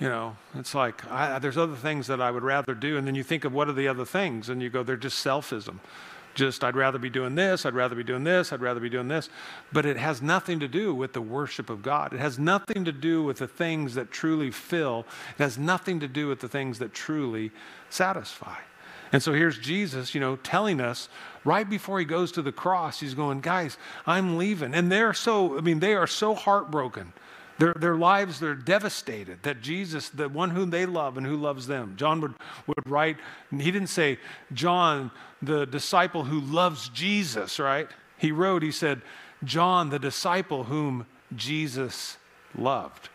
[0.00, 2.96] you know, it's like, I, there's other things that I would rather do.
[2.96, 5.24] And then you think of what are the other things, and you go, they're just
[5.24, 5.78] selfism.
[6.34, 9.08] Just, I'd rather be doing this, I'd rather be doing this, I'd rather be doing
[9.08, 9.28] this.
[9.72, 12.12] But it has nothing to do with the worship of God.
[12.12, 15.06] It has nothing to do with the things that truly fill.
[15.38, 17.50] It has nothing to do with the things that truly
[17.90, 18.56] satisfy.
[19.12, 21.08] And so here's Jesus, you know, telling us
[21.44, 24.74] right before he goes to the cross, he's going, guys, I'm leaving.
[24.74, 27.12] And they're so, I mean, they are so heartbroken.
[27.58, 31.66] Their, their lives, they're devastated that Jesus, the one whom they love and who loves
[31.66, 31.94] them.
[31.96, 32.34] John would,
[32.66, 33.18] would write,
[33.50, 34.18] he didn't say,
[34.52, 35.10] John,
[35.42, 37.88] the disciple who loves Jesus, right?
[38.16, 39.02] He wrote, he said,
[39.44, 42.16] John, the disciple whom Jesus
[42.56, 43.10] loved.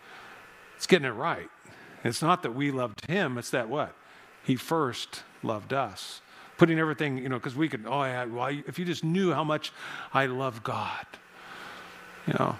[0.76, 1.50] It's getting it right.
[2.04, 3.96] It's not that we loved him, it's that what?
[4.44, 6.22] He first loved us.
[6.58, 9.44] Putting everything, you know, because we could, oh, yeah, well, if you just knew how
[9.44, 9.74] much
[10.14, 11.06] I love God,
[12.28, 12.56] you know,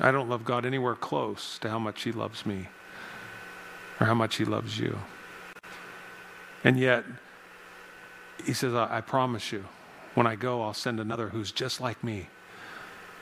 [0.00, 2.68] I don't love God anywhere close to how much He loves me
[4.00, 4.96] or how much He loves you.
[6.62, 7.04] And yet,
[8.44, 9.64] He says, I, I promise you,
[10.14, 12.28] when I go, I'll send another who's just like me.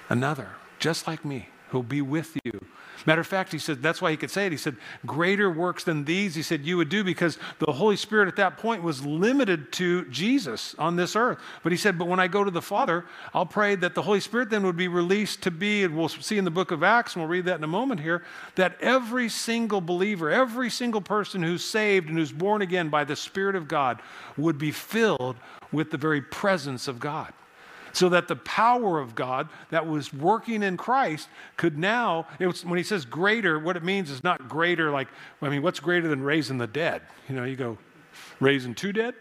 [0.09, 2.61] Another, just like me, who'll be with you
[3.07, 4.53] Matter of fact, he said, that's why he could say it.
[4.53, 8.29] He said, Greater works than these, he said, you would do because the Holy Spirit
[8.29, 11.39] at that point was limited to Jesus on this earth.
[11.63, 14.21] But he said, But when I go to the Father, I'll pray that the Holy
[14.21, 17.15] Spirit then would be released to be, and we'll see in the book of Acts,
[17.15, 18.23] and we'll read that in a moment here,
[18.55, 23.17] that every single believer, every single person who's saved and who's born again by the
[23.17, 24.01] Spirit of God
[24.39, 25.37] would be filled
[25.73, 27.33] with the very presence of God
[27.97, 32.77] so that the power of God that was working in Christ could now, was, when
[32.77, 35.09] he says greater, what it means is not greater like,
[35.41, 37.03] I mean, what's greater than raising the dead?
[37.29, 37.79] You know, you go,
[38.41, 39.15] raising two dead?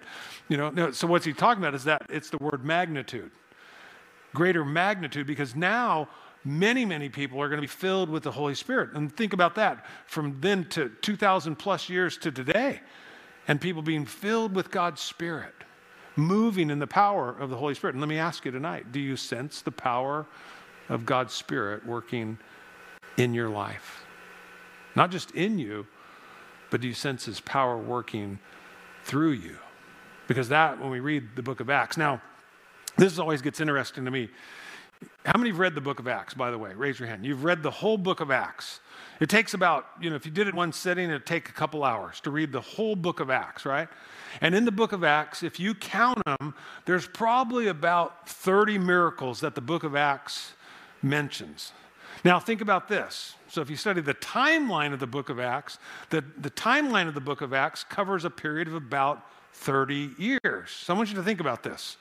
[0.50, 3.32] You know, no, so what's he talking about is that it's the word magnitude.
[4.34, 6.10] Greater magnitude, because now
[6.44, 8.94] many, many people are going to be filled with the Holy Spirit.
[8.94, 12.82] And think about that from then to 2,000 plus years to today,
[13.48, 15.54] and people being filled with God's Spirit
[16.16, 17.96] moving in the power of the Holy Spirit.
[17.96, 20.26] And let me ask you tonight do you sense the power
[20.90, 22.38] of God's Spirit working
[23.18, 24.06] in your life?
[24.96, 25.88] Not just in you,
[26.70, 28.40] but do you sense His power working
[29.04, 29.58] through you?
[30.28, 32.22] Because that, when we read the book of Acts, now,
[32.98, 34.30] this always gets interesting to me.
[35.26, 36.74] How many have read the book of Acts, by the way?
[36.74, 37.26] Raise your hand.
[37.26, 38.80] You've read the whole book of Acts.
[39.20, 41.84] It takes about, you know, if you did it one sitting, it'd take a couple
[41.84, 43.88] hours to read the whole book of Acts, right?
[44.42, 46.54] And in the book of Acts, if you count them,
[46.86, 50.54] there's probably about 30 miracles that the book of Acts
[51.02, 51.72] mentions.
[52.24, 53.36] Now, think about this.
[53.50, 55.78] So, if you study the timeline of the book of Acts,
[56.10, 60.72] the, the timeline of the book of Acts covers a period of about 30 years.
[60.72, 61.98] So, I want you to think about this.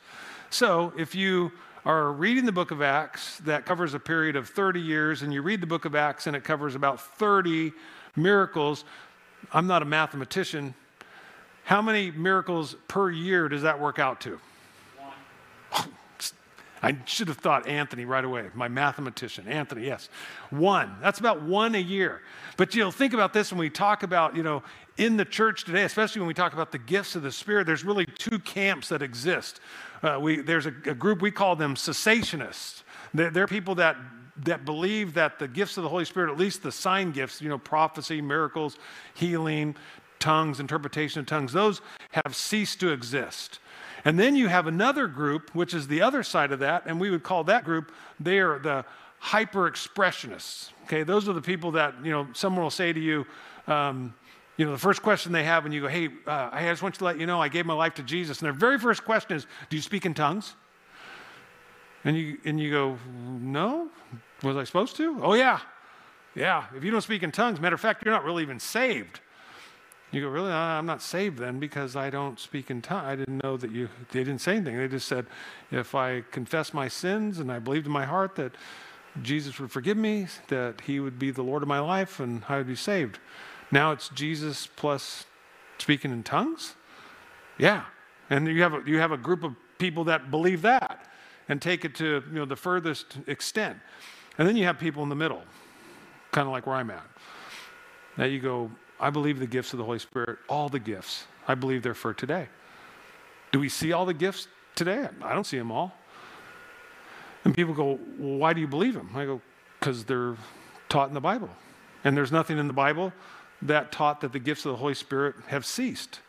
[0.51, 1.53] So, if you
[1.85, 5.43] are reading the book of Acts that covers a period of 30 years, and you
[5.43, 7.73] read the book of Acts and it covers about 30
[8.15, 8.85] miracles,
[9.53, 10.75] I'm not a mathematician,
[11.65, 14.39] how many miracles per year does that work out to?
[14.99, 15.89] One.
[16.83, 19.49] I should have thought Anthony right away, my mathematician.
[19.49, 20.09] Anthony, yes.
[20.51, 20.97] One.
[21.01, 22.23] That's about one a year.
[22.57, 24.63] But you'll think about this when we talk about, you know,
[24.99, 27.85] in the church today, especially when we talk about the gifts of the Spirit, there's
[27.85, 29.61] really two camps that exist.
[30.03, 32.83] Uh, we, there's a, a, group, we call them cessationists.
[33.15, 33.97] They're, they're people that
[34.45, 37.49] that believe that the gifts of the Holy Spirit, at least the sign gifts, you
[37.49, 38.79] know, prophecy, miracles,
[39.15, 39.77] healing,
[40.19, 41.81] tongues, interpretation of tongues, those
[42.13, 43.59] have ceased to exist.
[44.05, 47.11] And then you have another group, which is the other side of that, and we
[47.11, 48.85] would call that group, they are the
[49.19, 50.71] hyper expressionists.
[50.85, 53.27] Okay, those are the people that, you know, someone will say to you,
[53.69, 54.15] um,
[54.57, 56.97] you know, the first question they have when you go, hey, uh, I just want
[56.97, 58.41] you to let you know I gave my life to Jesus.
[58.41, 60.55] And their very first question is, do you speak in tongues?
[62.05, 62.99] And you, and you go,
[63.41, 63.89] no?
[64.43, 65.19] Was I supposed to?
[65.23, 65.61] Oh, yeah.
[66.35, 66.67] Yeah.
[66.77, 69.21] If you don't speak in tongues, matter of fact, you're not really even saved.
[70.11, 70.53] You go, really?
[70.53, 73.07] I'm not saved then because I don't speak in tongues.
[73.07, 74.77] I didn't know that you, they didn't say anything.
[74.77, 75.27] They just said,
[75.71, 78.53] if I confess my sins and I believed in my heart that
[79.23, 82.59] Jesus would forgive me, that he would be the Lord of my life, and I
[82.59, 83.19] would be saved.
[83.73, 85.25] Now it's Jesus plus
[85.79, 86.75] speaking in tongues?
[87.59, 87.85] Yeah.
[88.31, 91.11] And you have a, you have a group of people that believe that
[91.49, 93.79] and take it to you know, the furthest extent.
[94.39, 95.43] And then you have people in the middle,
[96.31, 97.07] kind of like where I'm at.
[98.17, 101.55] Now you go, I believe the gifts of the Holy Spirit, all the gifts, I
[101.55, 102.49] believe they're for today.
[103.51, 105.09] Do we see all the gifts today?
[105.23, 105.93] I don't see them all.
[107.45, 109.11] And people go, well, why do you believe them?
[109.15, 109.41] I go,
[109.81, 110.37] because they're
[110.89, 111.51] taught in the Bible.
[112.05, 113.13] And there's nothing in the Bible
[113.63, 116.21] that taught that the gifts of the Holy Spirit have ceased.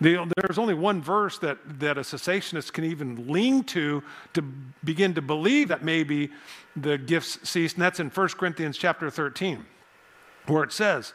[0.00, 4.02] There's only one verse that, that a cessationist can even lean to
[4.34, 4.42] to
[4.82, 6.30] begin to believe that maybe
[6.74, 9.64] the gifts ceased, and that's in 1 Corinthians chapter 13,
[10.46, 11.12] where it says,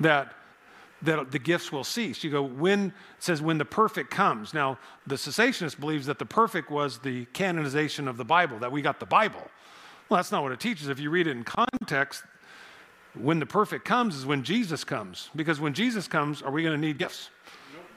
[0.00, 0.32] that
[1.02, 2.24] that the gifts will cease.
[2.24, 4.54] You go, when it says when the perfect comes.
[4.54, 8.80] Now, the cessationist believes that the perfect was the canonization of the Bible, that we
[8.80, 9.42] got the Bible.
[10.08, 10.88] Well, that's not what it teaches.
[10.88, 12.24] If you read it in context,
[13.18, 15.30] when the perfect comes is when Jesus comes.
[15.34, 17.30] Because when Jesus comes, are we going to need gifts?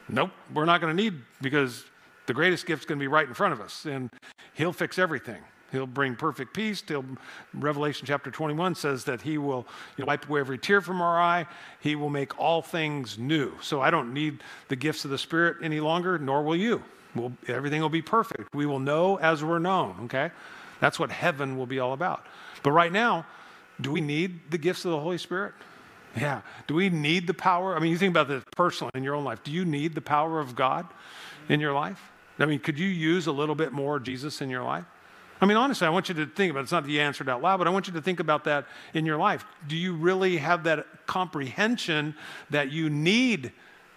[0.09, 0.29] Nope.
[0.29, 0.31] nope.
[0.53, 1.85] We're not going to need because
[2.25, 4.09] the greatest gift's going to be right in front of us, and
[4.53, 5.41] He'll fix everything.
[5.71, 6.83] He'll bring perfect peace.
[6.87, 7.05] He'll,
[7.53, 11.19] Revelation chapter 21 says that he will you know, wipe away every tear from our
[11.19, 11.45] eye.
[11.79, 13.53] He will make all things new.
[13.61, 16.83] So I don't need the gifts of the Spirit any longer, nor will you.
[17.15, 18.53] We'll, everything will be perfect.
[18.53, 20.31] We will know as we're known, okay?
[20.79, 22.25] That's what heaven will be all about.
[22.63, 23.25] But right now,
[23.81, 25.53] do we need the gifts of the Holy Spirit?
[26.17, 26.41] Yeah.
[26.67, 27.75] Do we need the power?
[27.75, 29.43] I mean, you think about this personally in your own life.
[29.43, 30.87] Do you need the power of God
[31.47, 32.01] in your life?
[32.39, 34.85] I mean, could you use a little bit more Jesus in your life?
[35.41, 36.63] I mean, honestly, I want you to think about it.
[36.63, 38.65] It's not that you answered out loud, but I want you to think about that
[38.93, 39.45] in your life.
[39.67, 42.15] Do you really have that comprehension
[42.49, 43.53] that you need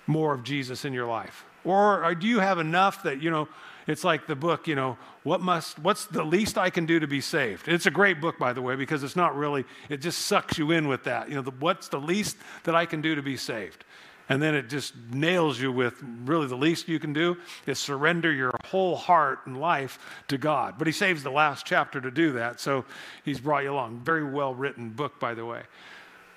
[0.07, 1.45] more of Jesus in your life?
[1.65, 3.49] Or uh, do you have enough that, you know,
[3.87, 7.07] it's like the book, you know, what must, what's the least I can do to
[7.07, 7.69] be saved?
[7.69, 10.71] It's a great book, by the way, because it's not really, it just sucks you
[10.71, 11.29] in with that.
[11.29, 13.85] You know, the, what's the least that I can do to be saved?
[14.29, 18.33] And then it just nails you with really the least you can do is surrender
[18.33, 20.77] your whole heart and life to God.
[20.79, 22.61] But he saves the last chapter to do that.
[22.61, 22.85] So
[23.25, 24.01] he's brought you along.
[24.05, 25.63] Very well written book, by the way.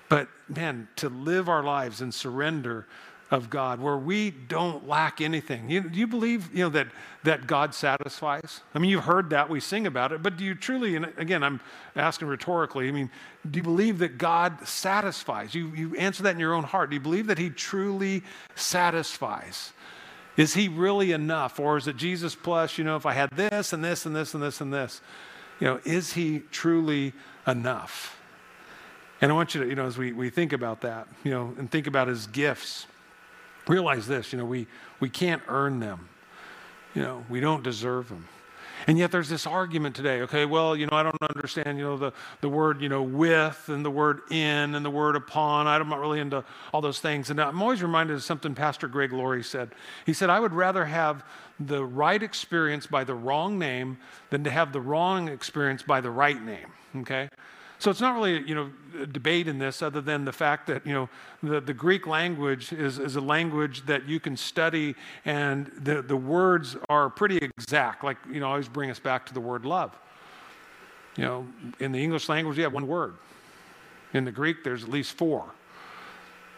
[0.08, 2.86] But man, to live our lives and surrender
[3.30, 5.68] of God where we don't lack anything.
[5.68, 6.88] You, do you believe you know, that,
[7.24, 8.60] that God satisfies?
[8.74, 11.42] I mean, you've heard that, we sing about it, but do you truly, and again,
[11.42, 11.60] I'm
[11.96, 13.10] asking rhetorically, I mean,
[13.50, 15.54] do you believe that God satisfies?
[15.54, 16.90] You, you answer that in your own heart.
[16.90, 18.22] Do you believe that He truly
[18.54, 19.72] satisfies?
[20.36, 21.58] Is He really enough?
[21.58, 24.34] Or is it Jesus plus, you know, if I had this and this and this
[24.34, 25.00] and this and this?
[25.58, 27.12] You know, is He truly
[27.44, 28.20] enough?
[29.20, 31.54] And I want you to, you know, as we, we think about that, you know,
[31.58, 32.86] and think about His gifts
[33.68, 34.66] realize this you know we
[35.00, 36.08] we can't earn them.
[36.94, 38.26] You know we don't deserve them.
[38.86, 41.96] And yet there's this argument today okay well you know i don't understand you know
[41.96, 45.66] the, the word you know with and the word in and the word upon.
[45.66, 47.30] I'm not really into all those things.
[47.30, 49.70] And i'm always reminded of something pastor greg laurie said.
[50.04, 51.24] He said i would rather have
[51.58, 53.98] the right experience by the wrong name
[54.30, 57.28] than to have the wrong experience by the right name okay
[57.78, 60.86] so it's not really, you know, a debate in this other than the fact that,
[60.86, 61.08] you know,
[61.42, 66.16] the, the Greek language is, is a language that you can study and the, the
[66.16, 68.02] words are pretty exact.
[68.02, 69.96] Like, you know, always bring us back to the word love.
[71.16, 71.46] You know,
[71.78, 73.14] in the English language, you have one word.
[74.12, 75.44] In the Greek, there's at least four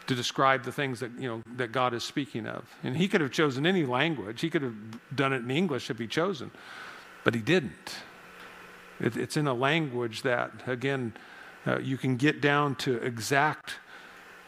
[0.06, 2.64] to describe the things that, you know, that God is speaking of.
[2.82, 4.40] And he could have chosen any language.
[4.40, 4.74] He could have
[5.14, 6.50] done it in English if he chosen,
[7.24, 7.96] but he didn't.
[9.00, 11.12] It, it's in a language that, again,
[11.66, 13.74] uh, you can get down to exact,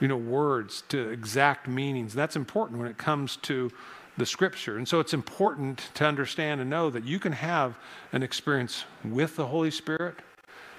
[0.00, 2.14] you know, words, to exact meanings.
[2.14, 3.70] That's important when it comes to
[4.16, 4.76] the scripture.
[4.76, 7.76] And so it's important to understand and know that you can have
[8.12, 10.16] an experience with the Holy Spirit.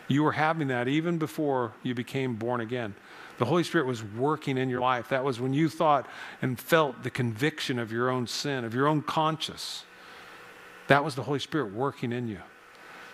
[0.08, 2.96] You were having that even before you became born again.
[3.38, 5.10] The Holy Spirit was working in your life.
[5.10, 6.08] That was when you thought
[6.42, 9.86] and felt the conviction of your own sin, of your own conscience.
[10.88, 12.40] That was the Holy Spirit working in you.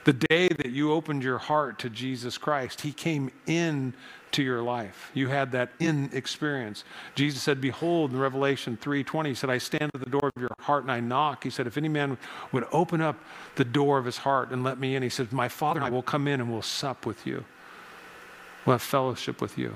[0.07, 3.93] The day that you opened your heart to Jesus Christ, He came in
[4.31, 5.11] to your life.
[5.13, 6.85] You had that in experience.
[7.15, 10.51] Jesus said, Behold, in Revelation 3:20, He said, I stand at the door of your
[10.61, 11.43] heart and I knock.
[11.43, 12.17] He said, If any man
[12.53, 13.17] would open up
[13.55, 15.89] the door of his heart and let me in, he said, My Father and I
[15.89, 17.43] will come in and we'll sup with you.
[18.65, 19.75] We'll have fellowship with you.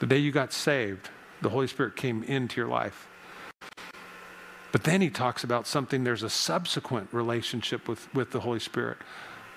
[0.00, 1.10] The day you got saved,
[1.42, 3.07] the Holy Spirit came into your life.
[4.70, 8.98] But then he talks about something, there's a subsequent relationship with, with the Holy Spirit.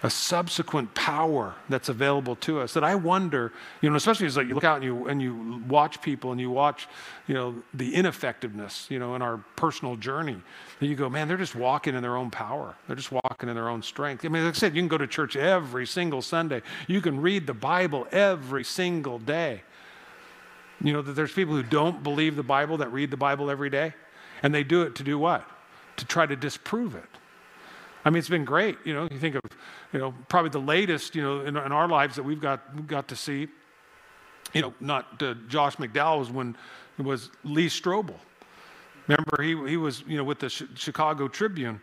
[0.03, 4.47] a subsequent power that's available to us that I wonder, you know, especially as like
[4.47, 6.87] you look out and you and you watch people and you watch,
[7.27, 10.37] you know, the ineffectiveness, you know, in our personal journey.
[10.79, 12.75] And you go, man, they're just walking in their own power.
[12.87, 14.25] They're just walking in their own strength.
[14.25, 16.63] I mean, like I said, you can go to church every single Sunday.
[16.87, 19.61] You can read the Bible every single day.
[20.83, 23.69] You know that there's people who don't believe the Bible that read the Bible every
[23.69, 23.93] day,
[24.43, 25.47] and they do it to do what?
[25.97, 27.05] To try to disprove it.
[28.03, 28.77] I mean, it's been great.
[28.83, 29.41] You know, you think of,
[29.93, 33.07] you know, probably the latest, you know, in, in our lives that we've got got
[33.09, 33.47] to see.
[34.53, 36.57] You know, not uh, Josh McDowell was when
[36.97, 38.15] it was Lee Strobel.
[39.07, 41.79] Remember, he he was you know with the Sh- Chicago Tribune,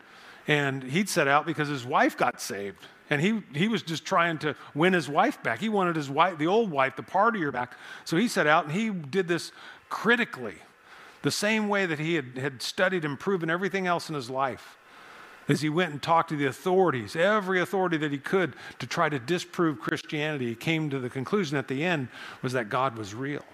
[0.46, 2.78] and he'd set out because his wife got saved,
[3.10, 5.60] and he he was just trying to win his wife back.
[5.60, 7.74] He wanted his wife, the old wife, the partier back.
[8.04, 9.52] So he set out and he did this
[9.88, 10.56] critically,
[11.22, 14.78] the same way that he had, had studied and proven everything else in his life
[15.48, 19.08] as he went and talked to the authorities, every authority that he could to try
[19.08, 22.08] to disprove Christianity, he came to the conclusion at the end
[22.42, 23.44] was that God was real.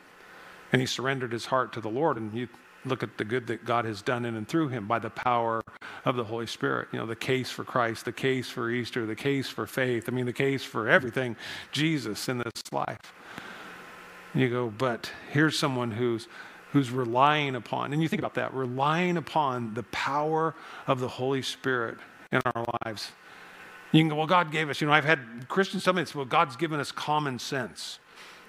[0.72, 2.16] And he surrendered his heart to the Lord.
[2.16, 2.48] And you
[2.85, 5.62] look at the good that God has done in and through him by the power
[6.05, 6.88] of the Holy Spirit.
[6.92, 10.09] You know, the case for Christ, the case for Easter, the case for faith.
[10.09, 11.37] I mean, the case for everything,
[11.70, 12.98] Jesus in this life.
[14.33, 16.27] And you go, but here's someone who's
[16.75, 20.57] who's relying upon, and you think about that, relying upon the power
[20.89, 21.97] of the Holy Spirit
[22.33, 23.13] in our lives.
[23.93, 26.17] You can go, well, God gave us, you know, I've had Christians tell me this,
[26.17, 28.01] well, God's given us common sense.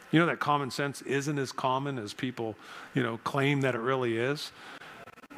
[0.09, 2.55] You know that common sense isn't as common as people,
[2.95, 4.51] you know, claim that it really is.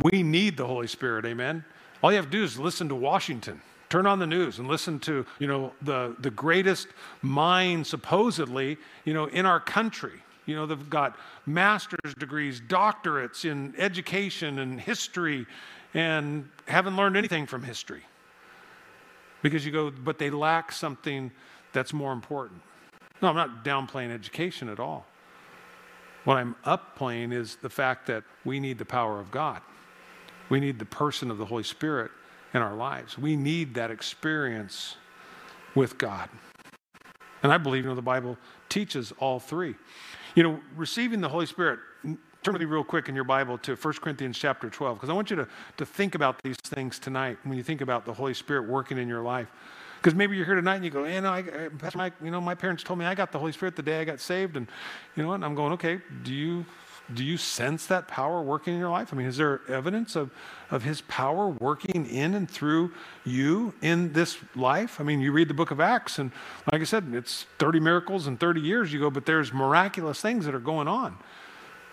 [0.01, 1.65] We need the Holy Spirit, amen?
[2.01, 3.61] All you have to do is listen to Washington.
[3.89, 6.87] Turn on the news and listen to, you know, the, the greatest
[7.21, 10.21] mind supposedly, you know, in our country.
[10.47, 15.45] You know, they've got master's degrees, doctorates in education and history,
[15.93, 18.01] and haven't learned anything from history.
[19.43, 21.31] Because you go, but they lack something
[21.73, 22.61] that's more important.
[23.21, 25.05] No, I'm not downplaying education at all.
[26.23, 29.61] What I'm upplaying is the fact that we need the power of God.
[30.49, 32.11] We need the person of the Holy Spirit
[32.53, 33.17] in our lives.
[33.17, 34.95] We need that experience
[35.75, 36.29] with God.
[37.43, 38.37] And I believe, you know, the Bible
[38.69, 39.75] teaches all three.
[40.37, 43.75] You know, receiving the Holy Spirit, turn with me real quick in your Bible to
[43.75, 45.47] 1 Corinthians chapter 12, because I want you to,
[45.77, 49.07] to think about these things tonight when you think about the Holy Spirit working in
[49.07, 49.47] your life.
[49.97, 51.41] Because maybe you're here tonight and you go, you know, I,
[51.79, 53.99] Pastor Mike, you know, my parents told me I got the Holy Spirit the day
[53.99, 54.57] I got saved.
[54.57, 54.67] And
[55.15, 55.41] you know what?
[55.41, 56.67] I'm going, okay, do you
[57.13, 59.13] do you sense that power working in your life?
[59.13, 60.31] I mean, is there evidence of,
[60.69, 62.91] of his power working in and through
[63.23, 64.99] you in this life?
[64.99, 66.31] I mean, you read the book of Acts, and
[66.71, 68.91] like I said, it's 30 miracles in 30 years.
[68.91, 71.17] You go, but there's miraculous things that are going on.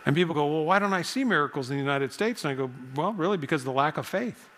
[0.07, 2.44] And people go, well, why don't I see miracles in the United States?
[2.44, 4.50] And I go, well, really, because of the lack of faith.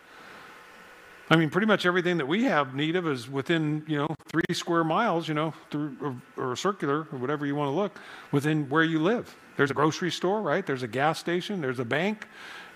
[1.29, 4.43] I mean, pretty much everything that we have need of is within, you know, three
[4.53, 7.99] square miles, you know, through, or, or circular, or whatever you want to look,
[8.31, 9.35] within where you live.
[9.57, 10.65] There's a grocery store, right?
[10.65, 12.29] There's a gas station, there's a bank,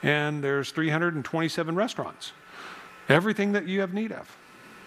[0.03, 2.33] and there's 327 restaurants.
[3.09, 4.37] Everything that you have need of,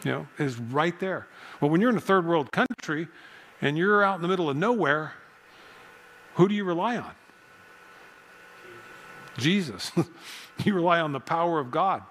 [0.03, 1.27] you know, is right there.
[1.61, 3.07] Well, when you're in a third world country
[3.61, 5.13] and you're out in the middle of nowhere,
[6.35, 7.11] who do you rely on?
[9.37, 9.91] Jesus.
[10.65, 12.03] you rely on the power of God.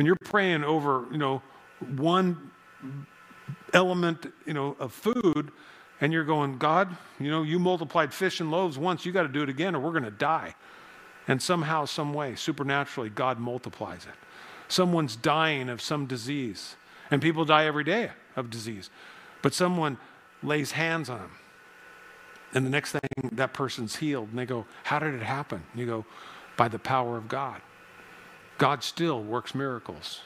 [0.00, 1.42] When you're praying over, you know,
[1.98, 2.50] one
[3.74, 5.52] element, you know, of food,
[6.00, 9.28] and you're going, God, you know, you multiplied fish and loaves once, you got to
[9.28, 10.54] do it again, or we're going to die.
[11.28, 14.14] And somehow, some way, supernaturally, God multiplies it.
[14.68, 16.76] Someone's dying of some disease,
[17.10, 18.88] and people die every day of disease,
[19.42, 19.98] but someone
[20.42, 21.32] lays hands on them.
[22.54, 24.30] And the next thing, that person's healed.
[24.30, 25.62] And they go, How did it happen?
[25.72, 26.06] And you go,
[26.56, 27.60] By the power of God.
[28.60, 30.20] God still works miracles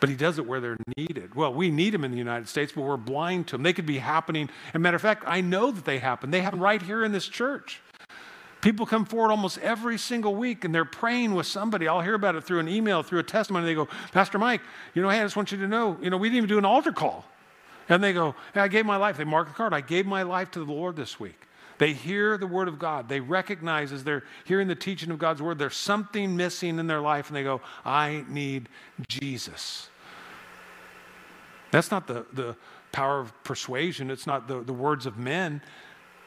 [0.00, 1.34] but he does it where they're needed.
[1.34, 3.62] Well, we need them in the United States, but we're blind to them.
[3.62, 4.48] They could be happening.
[4.72, 6.30] And matter of fact, I know that they happen.
[6.30, 7.80] They happen right here in this church.
[8.60, 11.86] People come forward almost every single week and they're praying with somebody.
[11.86, 13.66] I'll hear about it through an email, through a testimony.
[13.66, 14.60] They go, Pastor Mike,
[14.94, 16.58] you know, hey, I just want you to know, you know, we didn't even do
[16.58, 17.24] an altar call.
[17.88, 19.16] And they go, hey, I gave my life.
[19.16, 19.72] They mark the card.
[19.72, 21.47] I gave my life to the Lord this week.
[21.78, 23.08] They hear the word of God.
[23.08, 27.00] They recognize as they're hearing the teaching of God's word, there's something missing in their
[27.00, 28.68] life, and they go, I need
[29.08, 29.88] Jesus.
[31.70, 32.56] That's not the, the
[32.92, 35.60] power of persuasion, it's not the, the words of men,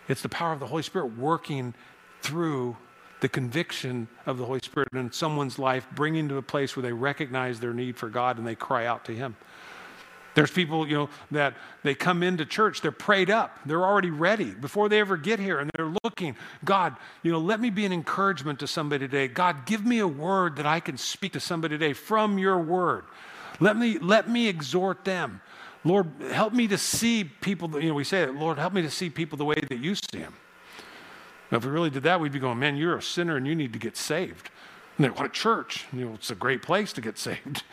[0.08, 1.74] it's the power of the Holy Spirit working
[2.22, 2.78] through
[3.22, 6.94] the conviction of the Holy Spirit in someone's life, bringing to a place where they
[6.94, 9.36] recognize their need for God and they cry out to Him.
[10.34, 14.52] There's people, you know, that they come into church, they're prayed up, they're already ready
[14.52, 17.92] before they ever get here, and they're looking, God, you know, let me be an
[17.92, 19.28] encouragement to somebody today.
[19.28, 23.04] God, give me a word that I can speak to somebody today from your word.
[23.60, 25.42] Let me, let me exhort them.
[25.84, 28.92] Lord, help me to see people, you know, we say it, Lord, help me to
[28.92, 30.34] see people the way that you see them.
[31.52, 33.56] Now, if we really did that, we'd be going, man, you're a sinner and you
[33.56, 34.50] need to get saved.
[34.98, 35.86] And then, what a church.
[35.92, 37.64] You know, it's a great place to get saved.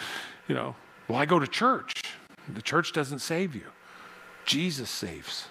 [0.48, 0.74] you know,
[1.06, 2.02] well, I go to church.
[2.54, 3.66] The church doesn't save you,
[4.44, 5.46] Jesus saves.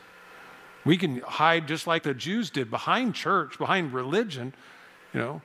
[0.85, 4.53] We can hide just like the Jews did behind church, behind religion,
[5.13, 5.41] you know,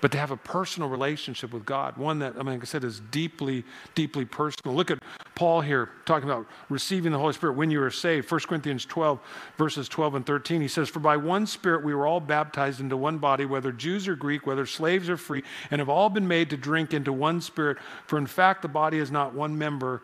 [0.00, 2.84] but to have a personal relationship with God, one that, I mean, like I said,
[2.84, 3.64] is deeply,
[3.94, 4.76] deeply personal.
[4.76, 4.98] Look at
[5.34, 8.30] Paul here talking about receiving the Holy Spirit when you are saved.
[8.30, 9.18] 1 Corinthians 12,
[9.56, 10.60] verses 12 and 13.
[10.60, 14.06] He says, For by one Spirit we were all baptized into one body, whether Jews
[14.06, 17.40] or Greek, whether slaves or free, and have all been made to drink into one
[17.40, 17.78] Spirit.
[18.06, 20.02] For in fact, the body is not one member,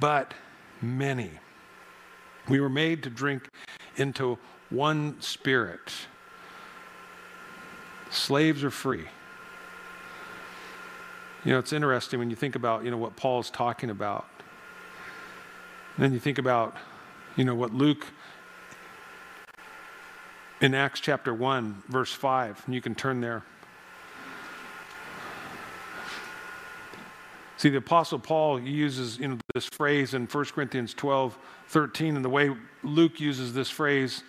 [0.00, 0.34] but
[0.80, 1.30] many.
[2.48, 3.48] We were made to drink
[3.96, 4.38] into
[4.70, 5.92] one Spirit.
[8.10, 9.06] Slaves are free.
[11.44, 14.26] You know, it's interesting when you think about, you know, what Paul's talking about.
[15.96, 16.76] And then you think about,
[17.36, 18.06] you know, what Luke
[20.60, 23.44] in Acts chapter 1, verse 5, and you can turn there.
[27.64, 31.38] See, the Apostle Paul uses you know, this phrase in 1 Corinthians 12,
[31.68, 34.22] 13, and the way Luke uses this phrase,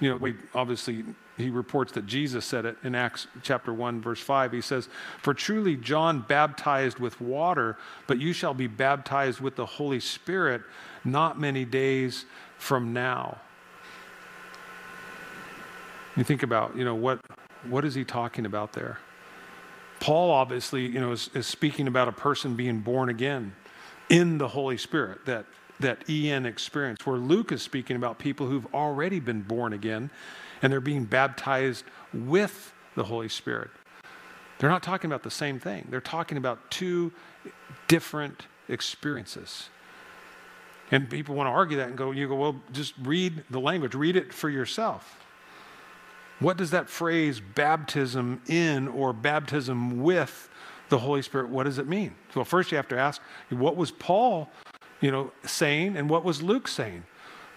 [0.00, 1.04] you know, we obviously
[1.36, 4.50] he reports that Jesus said it in Acts chapter 1, verse 5.
[4.50, 4.88] He says,
[5.22, 7.78] For truly John baptized with water,
[8.08, 10.62] but you shall be baptized with the Holy Spirit
[11.04, 12.24] not many days
[12.58, 13.38] from now.
[16.16, 17.20] You think about, you know, what,
[17.68, 18.98] what is he talking about there?
[20.00, 23.54] Paul obviously, you know, is, is speaking about a person being born again
[24.08, 25.46] in the Holy Spirit, that,
[25.78, 30.10] that EN experience, where Luke is speaking about people who've already been born again
[30.62, 33.70] and they're being baptized with the Holy Spirit.
[34.58, 35.86] They're not talking about the same thing.
[35.90, 37.12] They're talking about two
[37.88, 39.70] different experiences.
[40.90, 43.94] And people want to argue that and go, you go, well, just read the language,
[43.94, 45.24] read it for yourself.
[46.40, 50.50] What does that phrase baptism in or baptism with
[50.90, 52.14] the Holy Spirit, what does it mean?
[52.34, 54.50] Well, first you have to ask, what was Paul,
[55.00, 57.04] you know, saying and what was Luke saying?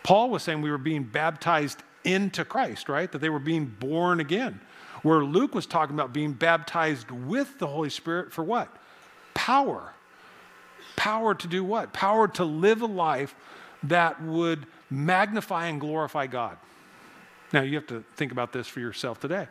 [0.04, 3.12] Paul was saying we were being baptized into Christ, right?
[3.12, 4.62] That they were being born again.
[5.02, 8.74] Where Luke was talking about being baptized with the Holy Spirit for what?
[9.34, 9.94] Power.
[10.96, 11.92] Power to do what?
[11.92, 13.36] Power to live a life
[13.84, 16.58] that would magnify and glorify God.
[17.54, 19.47] Now you have to think about this for yourself today.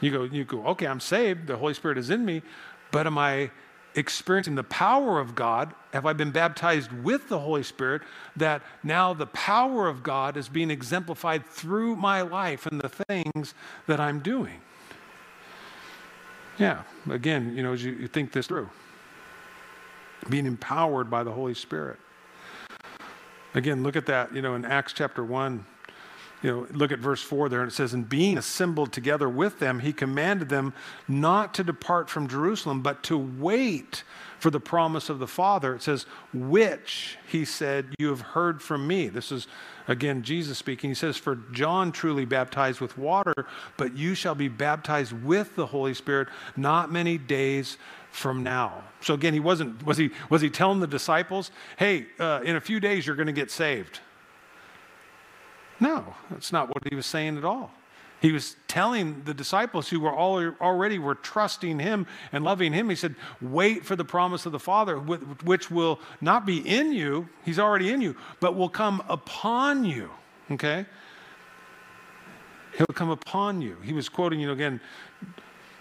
[0.00, 2.42] You go, you go, okay, I'm saved, the Holy Spirit is in me,
[2.90, 3.52] but am I
[3.94, 5.72] experiencing the power of God?
[5.92, 8.02] Have I been baptized with the Holy Spirit
[8.34, 13.54] that now the power of God is being exemplified through my life and the things
[13.86, 14.60] that I'm doing?
[16.58, 18.68] Yeah, again, you know, as you, you think this through,
[20.28, 21.98] being empowered by the Holy Spirit.
[23.54, 25.64] Again, look at that, you know, in Acts chapter 1
[26.42, 29.60] you know, look at verse 4 there, and it says, And being assembled together with
[29.60, 30.74] them, he commanded them
[31.06, 34.02] not to depart from Jerusalem, but to wait
[34.40, 35.74] for the promise of the Father.
[35.74, 39.06] It says, Which, he said, you have heard from me.
[39.06, 39.46] This is,
[39.86, 40.90] again, Jesus speaking.
[40.90, 45.66] He says, For John truly baptized with water, but you shall be baptized with the
[45.66, 46.26] Holy Spirit
[46.56, 47.78] not many days
[48.10, 48.82] from now.
[49.00, 52.60] So again, he wasn't, was he, was he telling the disciples, Hey, uh, in a
[52.60, 54.00] few days you're going to get saved?
[55.82, 57.72] No, that's not what he was saying at all.
[58.20, 62.88] He was telling the disciples who were all, already were trusting him and loving him.
[62.88, 67.28] He said, "Wait for the promise of the Father, which will not be in you.
[67.44, 70.10] He's already in you, but will come upon you."
[70.52, 70.86] Okay.
[72.78, 73.76] He'll come upon you.
[73.82, 74.80] He was quoting, you know, again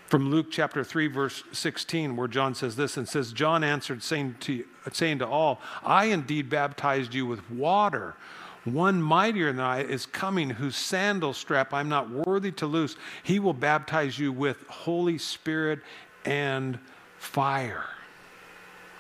[0.08, 4.36] from Luke chapter 3, verse 16, where John says this and says, John answered, saying
[4.42, 8.18] to, saying to all, I indeed baptized you with water
[8.64, 12.96] one mightier than I is coming, whose sandal strap I'm not worthy to loose.
[13.24, 15.80] He will baptize you with Holy Spirit
[16.26, 16.78] and
[17.18, 17.86] fire.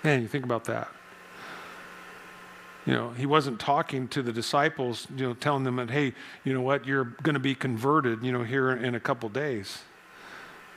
[0.03, 0.88] Man, you think about that.
[2.86, 6.53] You know, he wasn't talking to the disciples, you know, telling them that, hey, you
[6.53, 9.84] know what, you're going to be converted, you know, here in a couple days.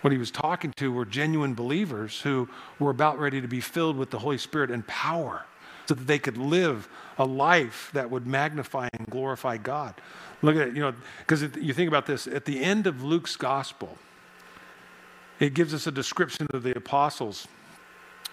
[0.03, 3.97] What he was talking to were genuine believers who were about ready to be filled
[3.97, 5.47] with the Holy Spirit and power
[5.87, 9.95] so that they could live a life that would magnify and glorify God.
[10.43, 13.37] Look at it, you know, because you think about this at the end of Luke's
[13.37, 13.99] gospel,
[15.41, 17.49] it gives us a description of the apostles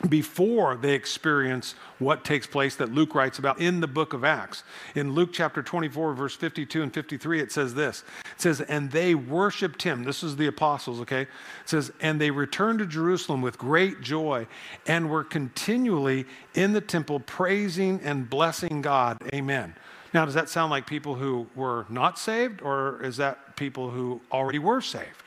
[0.10, 4.64] before they experience what takes place that Luke writes about in the book of Acts.
[4.96, 8.04] In Luke chapter 24, verse 52 and 53, it says this
[8.36, 10.04] It says, and they worshiped him.
[10.04, 11.22] This is the apostles, okay?
[11.22, 11.30] It
[11.66, 14.48] says, and they returned to Jerusalem with great joy
[14.88, 19.18] and were continually in the temple praising and blessing God.
[19.34, 19.76] Amen.
[20.14, 24.20] Now, does that sound like people who were not saved, or is that people who
[24.32, 25.24] already were saved?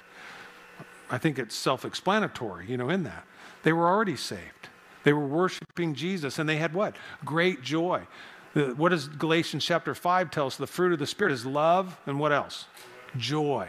[1.11, 3.25] I think it's self explanatory, you know, in that.
[3.63, 4.64] They were already saved.
[5.05, 6.97] They were worshiping Jesus, and they had what?
[7.25, 8.03] Great joy.
[8.55, 10.57] What does Galatians chapter 5 tell us?
[10.57, 12.67] The fruit of the Spirit is love, and what else?
[13.17, 13.69] Joy.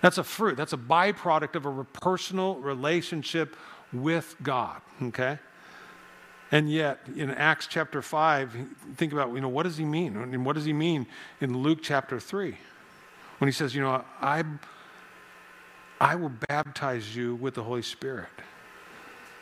[0.00, 3.56] That's a fruit, that's a byproduct of a personal relationship
[3.92, 5.38] with God, okay?
[6.52, 8.56] And yet, in Acts chapter 5,
[8.96, 10.16] think about, you know, what does he mean?
[10.16, 11.06] And what does he mean
[11.40, 12.56] in Luke chapter 3?
[13.38, 14.44] When he says, you know, I,
[16.00, 18.28] I will baptize you with the Holy Spirit.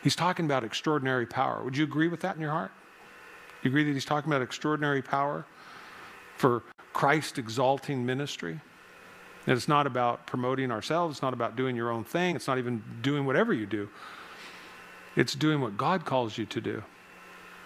[0.05, 1.63] He's talking about extraordinary power.
[1.63, 2.69] Would you agree with that in your heart?
[3.63, 5.47] You agree that he's talking about extraordinary power
[6.37, 6.61] for
[6.93, 8.59] Christ exalting ministry?
[9.47, 12.59] That it's not about promoting ourselves, it's not about doing your own thing, it's not
[12.59, 13.89] even doing whatever you do.
[15.15, 16.83] It's doing what God calls you to do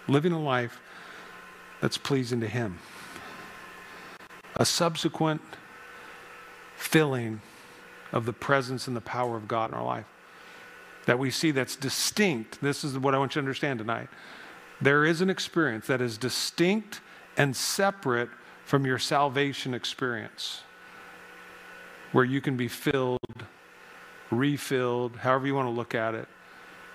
[0.08, 0.80] living a life
[1.82, 2.78] that's pleasing to Him.
[4.56, 5.42] A subsequent
[6.74, 7.42] filling
[8.12, 10.06] of the presence and the power of God in our life
[11.06, 12.60] that we see that's distinct.
[12.60, 14.08] This is what I want you to understand tonight.
[14.80, 17.00] There is an experience that is distinct
[17.36, 18.28] and separate
[18.64, 20.62] from your salvation experience
[22.12, 23.44] where you can be filled,
[24.30, 26.28] refilled, however you want to look at it,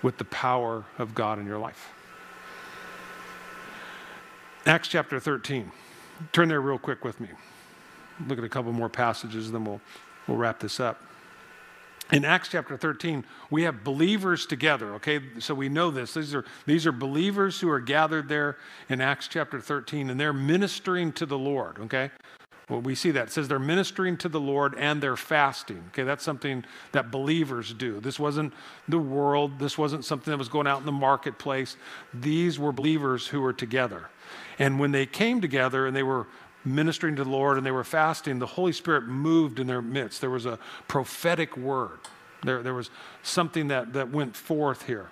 [0.02, 1.92] with the power of God in your life.
[4.66, 5.70] Acts chapter 13.
[6.32, 7.28] Turn there real quick with me.
[8.26, 9.80] Look at a couple more passages, then we'll,
[10.26, 11.00] we'll wrap this up.
[12.12, 15.20] In Acts chapter 13, we have believers together, okay?
[15.40, 16.14] So we know this.
[16.14, 20.32] These are, these are believers who are gathered there in Acts chapter 13, and they're
[20.32, 22.12] ministering to the Lord, okay?
[22.68, 23.28] Well, we see that.
[23.28, 25.84] It says they're ministering to the Lord and they're fasting.
[25.88, 28.00] Okay, that's something that believers do.
[28.00, 28.52] This wasn't
[28.88, 31.76] the world, this wasn't something that was going out in the marketplace.
[32.12, 34.08] These were believers who were together.
[34.58, 36.26] And when they came together and they were
[36.66, 40.20] ministering to the Lord and they were fasting, the Holy Spirit moved in their midst.
[40.20, 40.58] There was a
[40.88, 41.98] prophetic word,
[42.42, 42.90] there, there was
[43.22, 45.08] something that, that went forth here.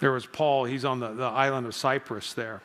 [0.00, 2.62] There was Paul, he's on the, the island of Cyprus there.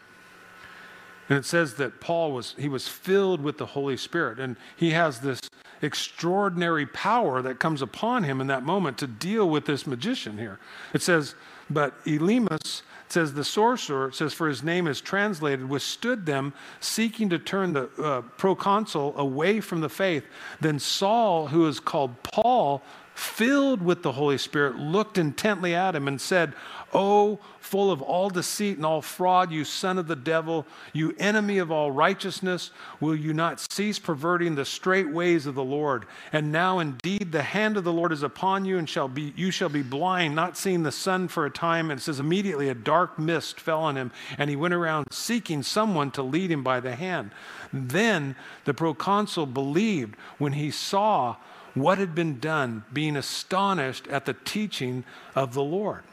[1.27, 4.91] And it says that Paul was he was filled with the Holy Spirit and he
[4.91, 5.41] has this
[5.81, 10.59] extraordinary power that comes upon him in that moment to deal with this magician here.
[10.93, 11.35] It says,
[11.69, 16.53] but Elymas it says the sorcerer, it says, for his name is translated, withstood them,
[16.79, 20.25] seeking to turn the uh, proconsul away from the faith.
[20.59, 22.81] Then Saul, who is called Paul,
[23.15, 26.53] filled with the Holy Spirit, looked intently at him and said,
[26.93, 31.57] Oh, full of all deceit and all fraud, you son of the devil, you enemy
[31.57, 36.05] of all righteousness, will you not cease perverting the straight ways of the Lord?
[36.31, 39.49] And now indeed the hand of the Lord is upon you, and shall be you
[39.49, 41.89] shall be blind, not seeing the sun for a time.
[41.89, 45.63] And it says immediately a dark mist fell on him, and he went around seeking
[45.63, 47.31] someone to lead him by the hand.
[47.71, 48.35] Then
[48.65, 51.37] the proconsul believed when he saw
[51.75, 55.03] what had been done, being astonished at the teaching
[55.35, 56.03] of the Lord.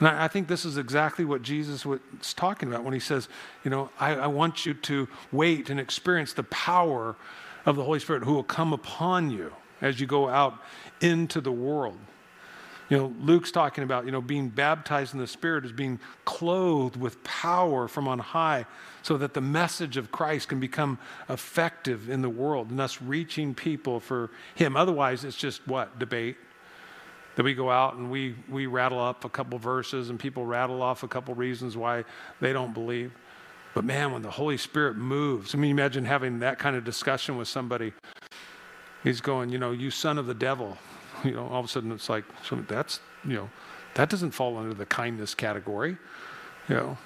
[0.00, 2.00] And I, think this is exactly what Jesus was
[2.36, 3.28] talking about when he says,
[3.64, 7.14] you know, I, I want you to wait and experience the power
[7.64, 10.54] of the Holy Spirit who will come upon you as you go out
[11.00, 11.98] into the world.
[12.94, 16.94] You know, Luke's talking about, you know, being baptized in the Spirit as being clothed
[16.94, 18.66] with power from on high
[19.02, 23.52] so that the message of Christ can become effective in the world and thus reaching
[23.52, 24.76] people for Him.
[24.76, 25.98] Otherwise, it's just what?
[25.98, 26.36] Debate,
[27.34, 30.80] that we go out and we, we rattle up a couple verses and people rattle
[30.80, 32.04] off a couple reasons why
[32.40, 33.12] they don't believe.
[33.74, 37.36] But man, when the Holy Spirit moves, I mean, imagine having that kind of discussion
[37.38, 37.92] with somebody.
[39.02, 40.78] He's going, you know, you son of the devil.
[41.30, 43.50] You know, all of a sudden it's like, so that's, you know,
[43.94, 45.96] that doesn't fall under the kindness category,
[46.68, 46.98] you know.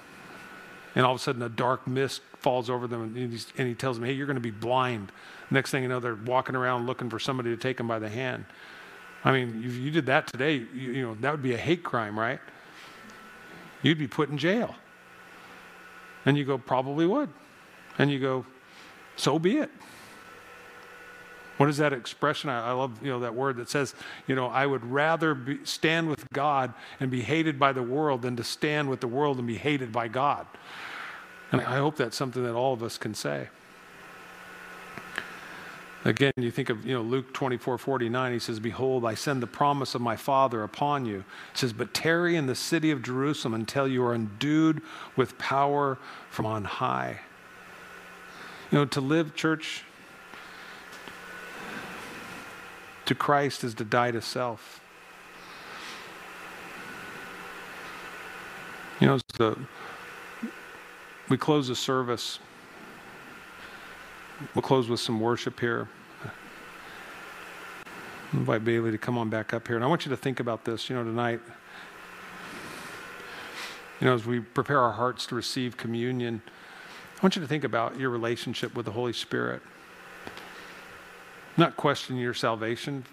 [0.94, 3.96] And all of a sudden a dark mist falls over them and, and he tells
[3.96, 5.12] them, hey, you're going to be blind.
[5.50, 8.08] Next thing you know, they're walking around looking for somebody to take them by the
[8.08, 8.44] hand.
[9.24, 11.84] I mean, if you did that today, you, you know, that would be a hate
[11.84, 12.40] crime, right?
[13.82, 14.74] You'd be put in jail.
[16.24, 17.30] And you go, probably would.
[17.98, 18.44] And you go,
[19.16, 19.70] so be it.
[21.58, 22.50] What is that expression?
[22.50, 23.94] I, I, love you know that word that says,
[24.26, 28.22] you know, I would rather be, stand with God and be hated by the world
[28.22, 30.46] than to stand with the world and be hated by God.
[31.50, 33.48] And I hope that's something that all of us can say.
[36.04, 39.48] Again, you think of you know Luke 24, 49, he says, Behold, I send the
[39.48, 41.24] promise of my Father upon you.
[41.52, 44.80] He says, But tarry in the city of Jerusalem until you are endued
[45.16, 45.98] with power
[46.30, 47.20] from on high.
[48.70, 49.82] You know, to live, church,
[53.08, 54.82] to Christ is to die to self.
[59.00, 59.56] You know, the,
[61.30, 62.38] we close the service.
[64.54, 65.88] We'll close with some worship here.
[66.24, 66.28] I
[68.36, 69.76] invite Bailey to come on back up here.
[69.76, 71.40] And I want you to think about this, you know, tonight.
[74.00, 76.42] You know, as we prepare our hearts to receive communion,
[77.16, 79.62] I want you to think about your relationship with the Holy Spirit.
[81.58, 83.04] Not questioning your salvation.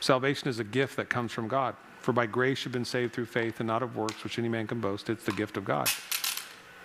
[0.00, 1.76] Salvation is a gift that comes from God.
[2.00, 4.66] For by grace you've been saved through faith and not of works, which any man
[4.66, 5.10] can boast.
[5.10, 5.90] It's the gift of God.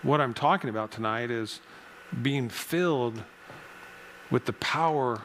[0.04, 1.62] What I'm talking about tonight is
[2.22, 3.24] being filled
[4.30, 5.22] with the power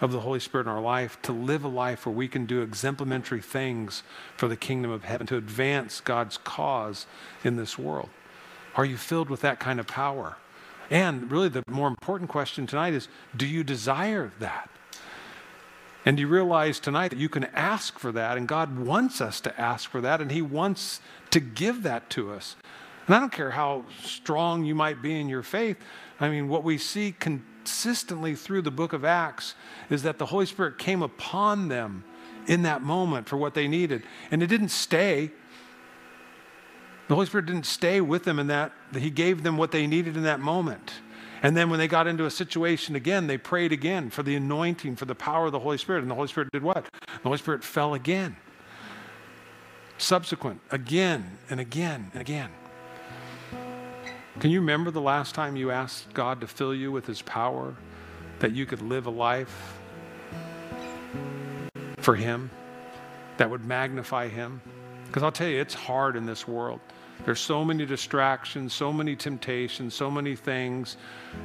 [0.00, 2.62] of the Holy Spirit in our life to live a life where we can do
[2.62, 4.02] exemplary things
[4.38, 7.04] for the kingdom of heaven, to advance God's cause
[7.44, 8.08] in this world.
[8.74, 10.38] Are you filled with that kind of power?
[10.88, 14.70] And really, the more important question tonight is do you desire that?
[16.04, 19.60] And you realize tonight that you can ask for that, and God wants us to
[19.60, 22.56] ask for that, and He wants to give that to us.
[23.06, 25.76] And I don't care how strong you might be in your faith.
[26.20, 29.54] I mean, what we see consistently through the book of Acts
[29.90, 32.04] is that the Holy Spirit came upon them
[32.46, 34.02] in that moment for what they needed.
[34.30, 35.30] And it didn't stay.
[37.08, 40.16] The Holy Spirit didn't stay with them in that, He gave them what they needed
[40.16, 40.92] in that moment.
[41.42, 44.96] And then when they got into a situation again, they prayed again for the anointing,
[44.96, 46.02] for the power of the Holy Spirit.
[46.02, 46.84] And the Holy Spirit did what?
[46.84, 48.36] The Holy Spirit fell again.
[49.96, 52.50] Subsequent, again and again and again.
[54.38, 57.74] Can you remember the last time you asked God to fill you with His power,
[58.38, 59.78] that you could live a life
[61.98, 62.50] for Him
[63.36, 64.62] that would magnify Him?
[65.06, 66.80] Because I'll tell you, it's hard in this world.
[67.24, 70.96] There's so many distractions, so many temptations, so many things,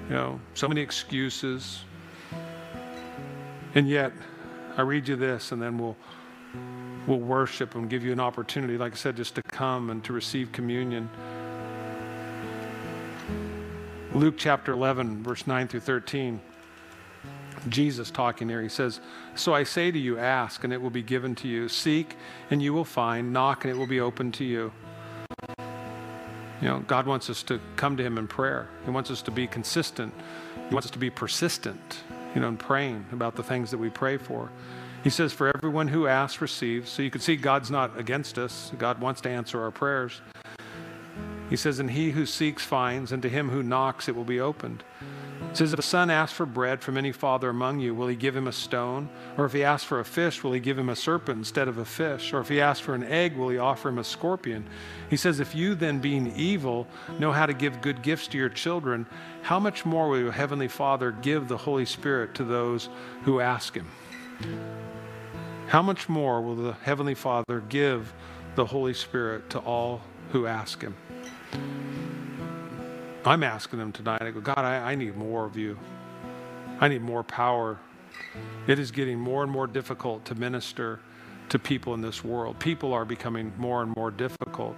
[0.09, 1.83] you know, so many excuses.
[3.75, 4.13] And yet,
[4.77, 5.97] I read you this, and then we'll
[7.07, 10.13] we'll worship and give you an opportunity, like I said, just to come and to
[10.13, 11.09] receive communion.
[14.13, 16.39] Luke chapter 11, verse 9 through 13.
[17.69, 18.61] Jesus talking here.
[18.61, 19.01] He says,
[19.35, 21.67] So I say to you, ask, and it will be given to you.
[21.67, 22.15] Seek,
[22.49, 23.33] and you will find.
[23.33, 24.71] Knock, and it will be open to you.
[26.65, 28.67] You know, God wants us to come to Him in prayer.
[28.85, 30.11] He wants us to be consistent.
[30.67, 31.99] He wants us to be persistent,
[32.33, 34.49] you know, in praying about the things that we pray for.
[35.03, 36.89] He says, For everyone who asks receives.
[36.89, 38.71] So you can see God's not against us.
[38.79, 40.21] God wants to answer our prayers.
[41.51, 44.39] He says, And he who seeks finds, and to him who knocks it will be
[44.39, 44.83] opened.
[45.55, 48.17] It says, If a son asks for bread from any father among you, will he
[48.17, 49.07] give him a stone?
[49.37, 51.77] Or if he asks for a fish, will he give him a serpent instead of
[51.77, 52.33] a fish?
[52.33, 54.67] Or if he asks for an egg, will he offer him a scorpion?
[55.09, 56.89] He says, If you then, being evil,
[57.19, 59.07] know how to give good gifts to your children,
[59.43, 62.89] how much more will your heavenly Father give the Holy Spirit to those
[63.23, 63.87] who ask him?
[65.67, 68.13] How much more will the heavenly Father give
[68.55, 70.01] the Holy Spirit to all
[70.33, 70.97] who ask him?
[73.25, 74.21] I'm asking them tonight.
[74.21, 75.79] I go, God, I, I need more of you.
[76.79, 77.79] I need more power.
[78.67, 80.99] It is getting more and more difficult to minister
[81.49, 82.59] to people in this world.
[82.59, 84.75] People are becoming more and more difficult.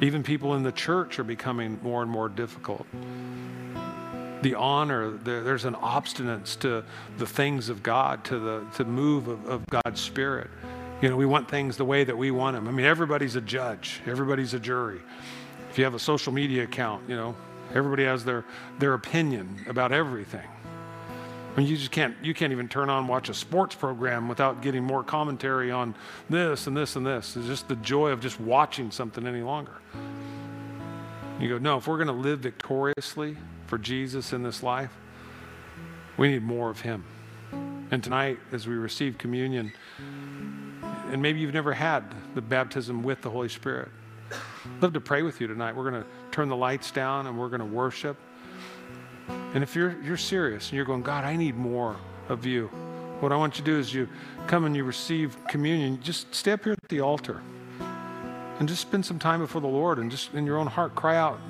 [0.00, 2.86] Even people in the church are becoming more and more difficult.
[4.42, 6.84] The honor, there, there's an obstinance to
[7.16, 10.48] the things of God, to the to move of, of God's Spirit.
[11.02, 12.68] You know, we want things the way that we want them.
[12.68, 15.00] I mean, everybody's a judge, everybody's a jury.
[15.70, 17.34] If you have a social media account, you know,
[17.74, 18.44] everybody has their,
[18.78, 20.46] their opinion about everything.
[21.58, 24.62] I mean, you just can't, you can't even turn on, watch a sports program without
[24.62, 25.94] getting more commentary on
[26.30, 27.36] this and this and this.
[27.36, 29.72] It's just the joy of just watching something any longer.
[31.40, 34.92] You go, no, if we're going to live victoriously for Jesus in this life,
[36.16, 37.04] we need more of Him.
[37.90, 39.72] And tonight, as we receive communion,
[41.10, 42.04] and maybe you've never had
[42.34, 43.88] the baptism with the Holy Spirit,
[44.30, 45.74] I'd love to pray with you tonight.
[45.74, 46.08] We're going to
[46.38, 48.16] turn the lights down and we're going to worship.
[49.28, 51.96] And if you're, you're serious and you're going, God, I need more
[52.28, 52.68] of you,
[53.18, 54.08] what I want you to do is you
[54.46, 56.00] come and you receive communion.
[56.00, 57.42] Just stay up here at the altar
[58.60, 61.16] and just spend some time before the Lord and just in your own heart cry
[61.16, 61.40] out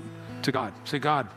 [0.41, 0.73] to God.
[0.85, 1.29] Say, God,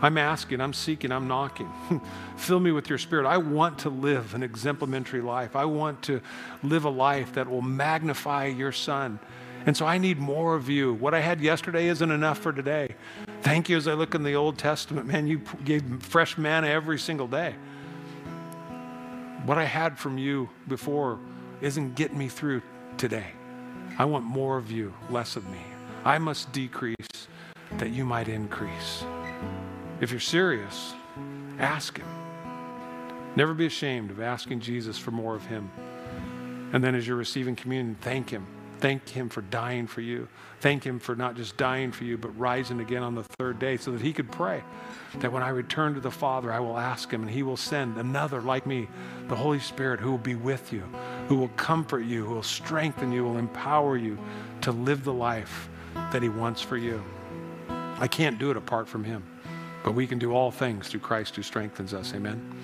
[0.00, 1.70] I'm asking, I'm seeking, I'm knocking.
[2.38, 3.26] Fill me with your spirit.
[3.26, 5.54] I want to live an exemplary life.
[5.54, 6.22] I want to
[6.62, 9.18] live a life that will magnify your son
[9.66, 10.94] and so I need more of you.
[10.94, 12.94] What I had yesterday isn't enough for today.
[13.42, 15.06] Thank you as I look in the Old Testament.
[15.06, 17.56] Man, you gave fresh manna every single day.
[19.44, 21.18] What I had from you before
[21.60, 22.62] isn't getting me through
[22.96, 23.32] today.
[23.98, 25.60] I want more of you, less of me.
[26.04, 26.96] I must decrease
[27.78, 29.04] that you might increase.
[30.00, 30.94] If you're serious,
[31.58, 32.06] ask Him.
[33.34, 35.70] Never be ashamed of asking Jesus for more of Him.
[36.72, 38.46] And then as you're receiving communion, thank Him.
[38.78, 40.28] Thank Him for dying for you.
[40.60, 43.76] Thank Him for not just dying for you, but rising again on the third day
[43.76, 44.62] so that He could pray
[45.18, 47.96] that when I return to the Father, I will ask Him and He will send
[47.96, 48.88] another like me,
[49.28, 50.82] the Holy Spirit, who will be with you,
[51.28, 54.18] who will comfort you, who will strengthen you, will empower you
[54.62, 57.02] to live the life that He wants for you.
[57.98, 59.24] I can't do it apart from Him,
[59.84, 62.12] but we can do all things through Christ who strengthens us.
[62.14, 62.54] Amen.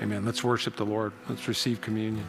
[0.00, 0.24] Amen.
[0.24, 1.12] Let's worship the Lord.
[1.28, 2.26] Let's receive communion.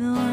[0.00, 0.29] the